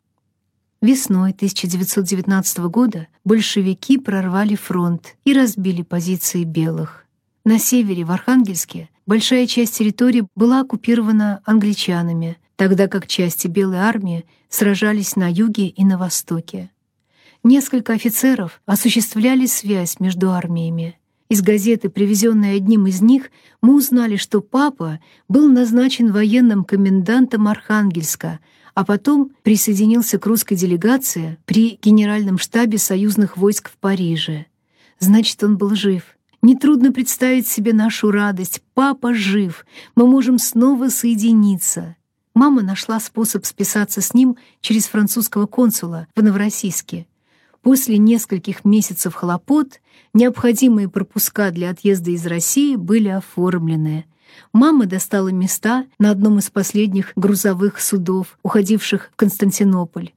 Весной 0.82 1.30
1919 1.30 2.58
года 2.66 3.06
большевики 3.24 3.96
прорвали 3.96 4.56
фронт 4.56 5.14
и 5.24 5.34
разбили 5.34 5.82
позиции 5.82 6.42
белых. 6.42 7.06
На 7.44 7.60
севере, 7.60 8.04
в 8.04 8.10
Архангельске, 8.10 8.88
большая 9.06 9.46
часть 9.46 9.78
территории 9.78 10.26
была 10.34 10.62
оккупирована 10.62 11.42
англичанами, 11.44 12.38
тогда 12.56 12.88
как 12.88 13.06
части 13.06 13.46
Белой 13.46 13.78
армии 13.78 14.24
сражались 14.48 15.14
на 15.14 15.30
юге 15.30 15.68
и 15.68 15.84
на 15.84 15.96
востоке. 15.96 16.72
Несколько 17.50 17.94
офицеров 17.94 18.60
осуществляли 18.66 19.46
связь 19.46 20.00
между 20.00 20.32
армиями. 20.32 20.98
Из 21.30 21.40
газеты, 21.40 21.88
привезенной 21.88 22.56
одним 22.56 22.86
из 22.86 23.00
них, 23.00 23.30
мы 23.62 23.74
узнали, 23.74 24.16
что 24.16 24.42
папа 24.42 25.00
был 25.28 25.48
назначен 25.48 26.12
военным 26.12 26.62
комендантом 26.62 27.48
Архангельска, 27.48 28.40
а 28.74 28.84
потом 28.84 29.30
присоединился 29.44 30.18
к 30.18 30.26
русской 30.26 30.56
делегации 30.56 31.38
при 31.46 31.78
Генеральном 31.80 32.36
штабе 32.36 32.76
союзных 32.76 33.38
войск 33.38 33.70
в 33.70 33.78
Париже. 33.78 34.44
Значит, 34.98 35.42
он 35.42 35.56
был 35.56 35.74
жив. 35.74 36.02
Нетрудно 36.42 36.92
представить 36.92 37.46
себе 37.46 37.72
нашу 37.72 38.10
радость. 38.10 38.60
Папа 38.74 39.14
жив. 39.14 39.64
Мы 39.94 40.06
можем 40.06 40.38
снова 40.38 40.90
соединиться. 40.90 41.96
Мама 42.34 42.60
нашла 42.60 43.00
способ 43.00 43.46
списаться 43.46 44.02
с 44.02 44.12
ним 44.12 44.36
через 44.60 44.86
французского 44.86 45.46
консула 45.46 46.08
в 46.14 46.22
Новороссийске. 46.22 47.07
После 47.62 47.98
нескольких 47.98 48.64
месяцев 48.64 49.14
хлопот 49.14 49.80
необходимые 50.14 50.88
пропуска 50.88 51.50
для 51.50 51.70
отъезда 51.70 52.10
из 52.10 52.26
России 52.26 52.76
были 52.76 53.08
оформлены. 53.08 54.06
Мама 54.52 54.86
достала 54.86 55.28
места 55.28 55.86
на 55.98 56.10
одном 56.10 56.38
из 56.38 56.50
последних 56.50 57.12
грузовых 57.16 57.80
судов, 57.80 58.38
уходивших 58.42 59.10
в 59.12 59.16
Константинополь. 59.16 60.12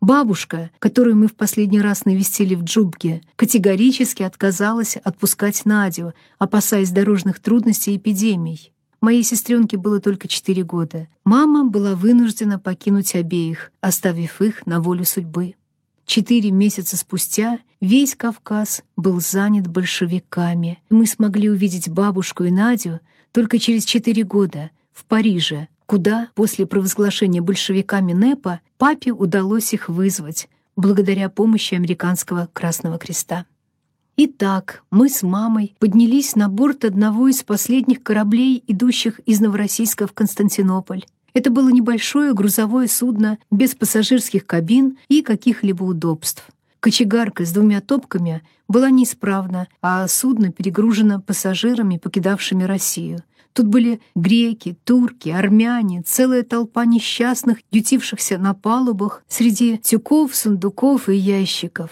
Бабушка, 0.00 0.70
которую 0.78 1.16
мы 1.16 1.28
в 1.28 1.34
последний 1.34 1.80
раз 1.80 2.04
навестили 2.04 2.54
в 2.54 2.62
Джубге, 2.62 3.22
категорически 3.36 4.22
отказалась 4.22 4.96
отпускать 4.96 5.64
Надю, 5.64 6.14
опасаясь 6.38 6.90
дорожных 6.90 7.40
трудностей 7.40 7.94
и 7.94 7.96
эпидемий. 7.96 8.72
Моей 9.00 9.22
сестренке 9.22 9.76
было 9.76 10.00
только 10.00 10.28
четыре 10.28 10.62
года. 10.62 11.08
Мама 11.24 11.64
была 11.64 11.94
вынуждена 11.94 12.58
покинуть 12.58 13.14
обеих, 13.14 13.70
оставив 13.80 14.40
их 14.40 14.66
на 14.66 14.80
волю 14.80 15.04
судьбы. 15.04 15.54
Четыре 16.06 16.50
месяца 16.50 16.96
спустя 16.96 17.58
весь 17.80 18.14
Кавказ 18.14 18.82
был 18.96 19.20
занят 19.20 19.66
большевиками. 19.66 20.78
Мы 20.90 21.06
смогли 21.06 21.48
увидеть 21.48 21.88
бабушку 21.88 22.44
и 22.44 22.50
Надю 22.50 23.00
только 23.32 23.58
через 23.58 23.84
четыре 23.84 24.22
года 24.22 24.70
в 24.92 25.04
Париже, 25.04 25.68
куда 25.86 26.28
после 26.34 26.66
провозглашения 26.66 27.42
большевиками 27.42 28.12
НЭПа 28.12 28.60
папе 28.78 29.12
удалось 29.12 29.72
их 29.72 29.88
вызвать 29.88 30.48
благодаря 30.76 31.28
помощи 31.28 31.74
американского 31.74 32.48
Красного 32.52 32.98
Креста. 32.98 33.46
Итак, 34.16 34.84
мы 34.90 35.08
с 35.08 35.22
мамой 35.22 35.74
поднялись 35.80 36.36
на 36.36 36.48
борт 36.48 36.84
одного 36.84 37.28
из 37.28 37.42
последних 37.42 38.02
кораблей, 38.02 38.62
идущих 38.66 39.18
из 39.20 39.40
Новороссийска 39.40 40.06
в 40.06 40.12
Константинополь. 40.12 41.04
Это 41.34 41.50
было 41.50 41.68
небольшое 41.68 42.32
грузовое 42.32 42.86
судно 42.86 43.38
без 43.50 43.74
пассажирских 43.74 44.46
кабин 44.46 44.98
и 45.08 45.20
каких-либо 45.20 45.82
удобств. 45.82 46.46
Кочегарка 46.78 47.44
с 47.44 47.52
двумя 47.52 47.80
топками 47.80 48.42
была 48.68 48.90
неисправна, 48.90 49.68
а 49.82 50.06
судно 50.06 50.52
перегружено 50.52 51.20
пассажирами, 51.20 51.98
покидавшими 51.98 52.62
Россию. 52.62 53.24
Тут 53.52 53.68
были 53.68 54.00
греки, 54.14 54.76
турки, 54.84 55.28
армяне, 55.28 56.02
целая 56.02 56.42
толпа 56.42 56.84
несчастных, 56.84 57.58
ютившихся 57.70 58.36
на 58.38 58.52
палубах 58.52 59.24
среди 59.28 59.78
тюков, 59.78 60.34
сундуков 60.36 61.08
и 61.08 61.16
ящиков. 61.16 61.90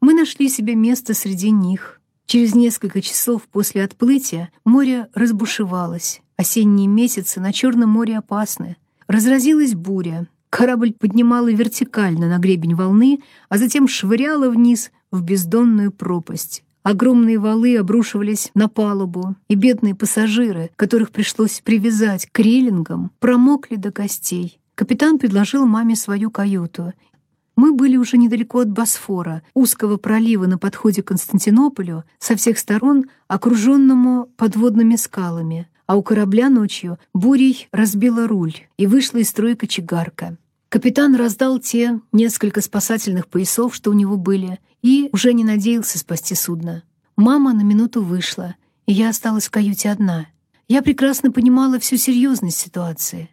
Мы 0.00 0.12
нашли 0.12 0.48
себе 0.48 0.74
место 0.74 1.14
среди 1.14 1.50
них. 1.50 2.00
Через 2.26 2.54
несколько 2.54 3.00
часов 3.00 3.42
после 3.50 3.84
отплытия 3.84 4.50
море 4.64 5.08
разбушевалось. 5.14 6.20
Осенние 6.36 6.88
месяцы 6.88 7.40
на 7.40 7.52
Черном 7.52 7.90
море 7.90 8.18
опасны. 8.18 8.76
Разразилась 9.06 9.74
буря. 9.74 10.28
Корабль 10.50 10.92
поднимала 10.92 11.50
вертикально 11.50 12.28
на 12.28 12.38
гребень 12.38 12.74
волны, 12.74 13.20
а 13.48 13.58
затем 13.58 13.88
швыряла 13.88 14.48
вниз 14.48 14.92
в 15.10 15.22
бездонную 15.22 15.90
пропасть. 15.90 16.62
Огромные 16.84 17.38
валы 17.38 17.78
обрушивались 17.78 18.50
на 18.54 18.68
палубу, 18.68 19.36
и 19.48 19.54
бедные 19.54 19.94
пассажиры, 19.94 20.70
которых 20.76 21.10
пришлось 21.10 21.62
привязать 21.64 22.26
к 22.30 22.38
рейлингам, 22.38 23.10
промокли 23.20 23.76
до 23.76 23.90
костей. 23.90 24.60
Капитан 24.74 25.18
предложил 25.18 25.66
маме 25.66 25.96
свою 25.96 26.30
каюту. 26.30 26.92
Мы 27.56 27.72
были 27.72 27.96
уже 27.96 28.18
недалеко 28.18 28.60
от 28.60 28.70
Босфора, 28.70 29.42
узкого 29.54 29.96
пролива 29.96 30.46
на 30.46 30.58
подходе 30.58 31.02
к 31.02 31.08
Константинополю, 31.08 32.04
со 32.18 32.36
всех 32.36 32.58
сторон 32.58 33.06
окруженному 33.28 34.28
подводными 34.36 34.96
скалами, 34.96 35.68
а 35.86 35.96
у 35.96 36.02
корабля 36.02 36.48
ночью 36.48 36.98
бурей 37.12 37.68
разбила 37.72 38.26
руль, 38.26 38.54
и 38.76 38.86
вышла 38.86 39.18
из 39.18 39.28
строя 39.28 39.54
кочегарка. 39.56 40.38
Капитан 40.68 41.14
раздал 41.14 41.58
те 41.58 42.00
несколько 42.12 42.60
спасательных 42.60 43.28
поясов, 43.28 43.74
что 43.74 43.90
у 43.90 43.94
него 43.94 44.16
были, 44.16 44.58
и 44.82 45.08
уже 45.12 45.32
не 45.32 45.44
надеялся 45.44 45.98
спасти 45.98 46.34
судно. 46.34 46.82
Мама 47.16 47.52
на 47.52 47.62
минуту 47.62 48.02
вышла, 48.02 48.56
и 48.86 48.92
я 48.92 49.10
осталась 49.10 49.46
в 49.46 49.50
каюте 49.50 49.90
одна. 49.90 50.26
Я 50.66 50.82
прекрасно 50.82 51.30
понимала 51.30 51.78
всю 51.78 51.96
серьезность 51.96 52.58
ситуации. 52.58 53.30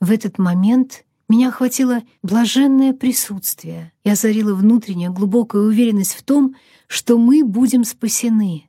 В 0.00 0.12
этот 0.12 0.38
момент 0.38 1.04
меня 1.28 1.48
охватило 1.48 2.02
блаженное 2.22 2.92
присутствие 2.92 3.92
и 4.04 4.10
озарила 4.10 4.54
внутренняя 4.54 5.10
глубокая 5.10 5.62
уверенность 5.62 6.14
в 6.14 6.22
том, 6.22 6.54
что 6.86 7.18
мы 7.18 7.44
будем 7.44 7.84
спасены. 7.84 8.68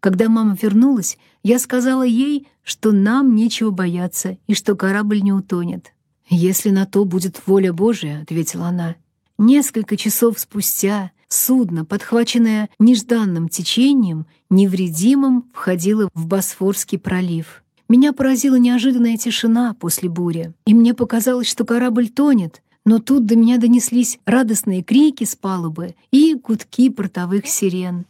Когда 0.00 0.28
мама 0.28 0.56
вернулась, 0.60 1.18
я 1.42 1.58
сказала 1.58 2.04
ей, 2.04 2.46
что 2.68 2.92
нам 2.92 3.34
нечего 3.34 3.70
бояться 3.70 4.36
и 4.46 4.52
что 4.52 4.76
корабль 4.76 5.22
не 5.22 5.32
утонет. 5.32 5.94
«Если 6.28 6.68
на 6.68 6.84
то 6.84 7.06
будет 7.06 7.40
воля 7.46 7.72
Божия»,— 7.72 8.20
ответила 8.22 8.66
она. 8.66 8.96
Несколько 9.38 9.96
часов 9.96 10.38
спустя 10.38 11.12
судно, 11.28 11.86
подхваченное 11.86 12.68
нежданным 12.78 13.48
течением, 13.48 14.26
невредимым 14.50 15.46
входило 15.54 16.10
в 16.12 16.26
Босфорский 16.26 16.98
пролив. 16.98 17.64
Меня 17.88 18.12
поразила 18.12 18.56
неожиданная 18.56 19.16
тишина 19.16 19.72
после 19.72 20.10
бури, 20.10 20.52
и 20.66 20.74
мне 20.74 20.92
показалось, 20.92 21.48
что 21.48 21.64
корабль 21.64 22.10
тонет, 22.10 22.62
но 22.84 22.98
тут 22.98 23.24
до 23.24 23.34
меня 23.34 23.56
донеслись 23.56 24.18
радостные 24.26 24.82
крики 24.82 25.24
с 25.24 25.34
палубы 25.34 25.94
и 26.10 26.34
гудки 26.34 26.90
портовых 26.90 27.46
сирен. 27.46 28.04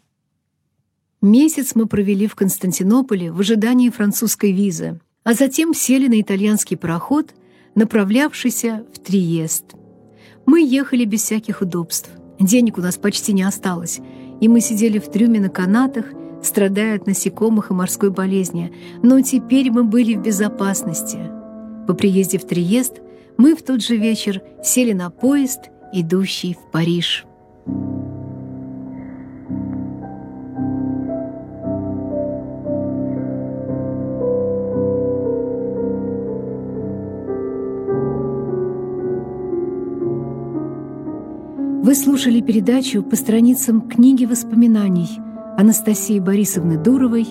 Месяц 1.21 1.75
мы 1.75 1.87
провели 1.87 2.27
в 2.27 2.35
Константинополе 2.35 3.33
в 3.33 3.41
ожидании 3.41 3.91
французской 3.91 4.53
визы, 4.53 5.01
а 5.25 5.35
затем 5.35 5.75
сели 5.75 6.09
на 6.09 6.21
итальянский 6.21 6.77
пароход— 6.77 7.35
направлявшийся 7.79 8.85
в 8.93 8.99
Триест. 8.99 9.75
Мы 10.47 10.67
ехали 10.67 11.05
без 11.05 11.23
всяких 11.23 11.63
удобств. 11.63 12.11
Денег 12.41 12.77
у 12.77 12.81
нас 12.81 12.97
почти 12.97 13.33
не 13.33 13.45
осталось, 13.45 14.01
и 14.41 14.49
мы 14.49 14.61
сидели 14.61 14.99
в 14.99 15.09
трюме 15.11 15.41
на 15.41 15.49
канатах, 15.49 16.07
страдая 16.43 16.97
от 16.97 17.07
насекомых 17.07 17.71
и 17.71 17.75
морской 17.75 18.11
болезни, 18.11 18.73
но 19.03 19.21
теперь 19.21 19.71
мы 19.71 19.85
были 19.85 20.15
в 20.15 20.23
безопасности. 20.23 21.19
По 21.87 21.95
приезде 21.95 22.39
в 22.39 22.47
Триест 22.47 23.01
мы 23.37 23.55
в 23.55 23.63
тот 23.63 23.83
же 23.83 23.97
вечер 23.97 24.43
сели 24.63 24.93
на 24.93 25.11
поезд, 25.11 25.71
идущий 25.93 26.55
в 26.55 26.71
Париж. 26.73 27.27
Вы 27.67 27.98
слушали 41.99 42.41
передачу 42.41 43.03
по 43.03 43.17
страницам 43.17 43.81
книги 43.81 44.25
воспоминаний 44.25 45.21
Анастасии 45.57 46.21
Борисовны 46.21 46.79
Дуровой 46.79 47.27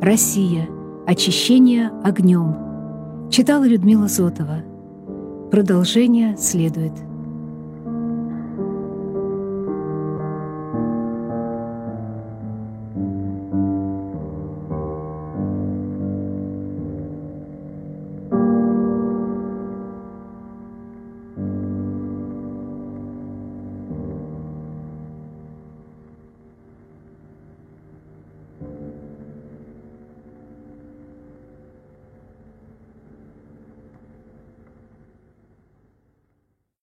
«Россия. 0.00 0.68
Очищение 1.06 1.90
огнем». 2.02 3.30
Читала 3.30 3.64
Людмила 3.64 4.08
Зотова. 4.08 4.64
Продолжение 5.52 6.36
следует. 6.36 7.07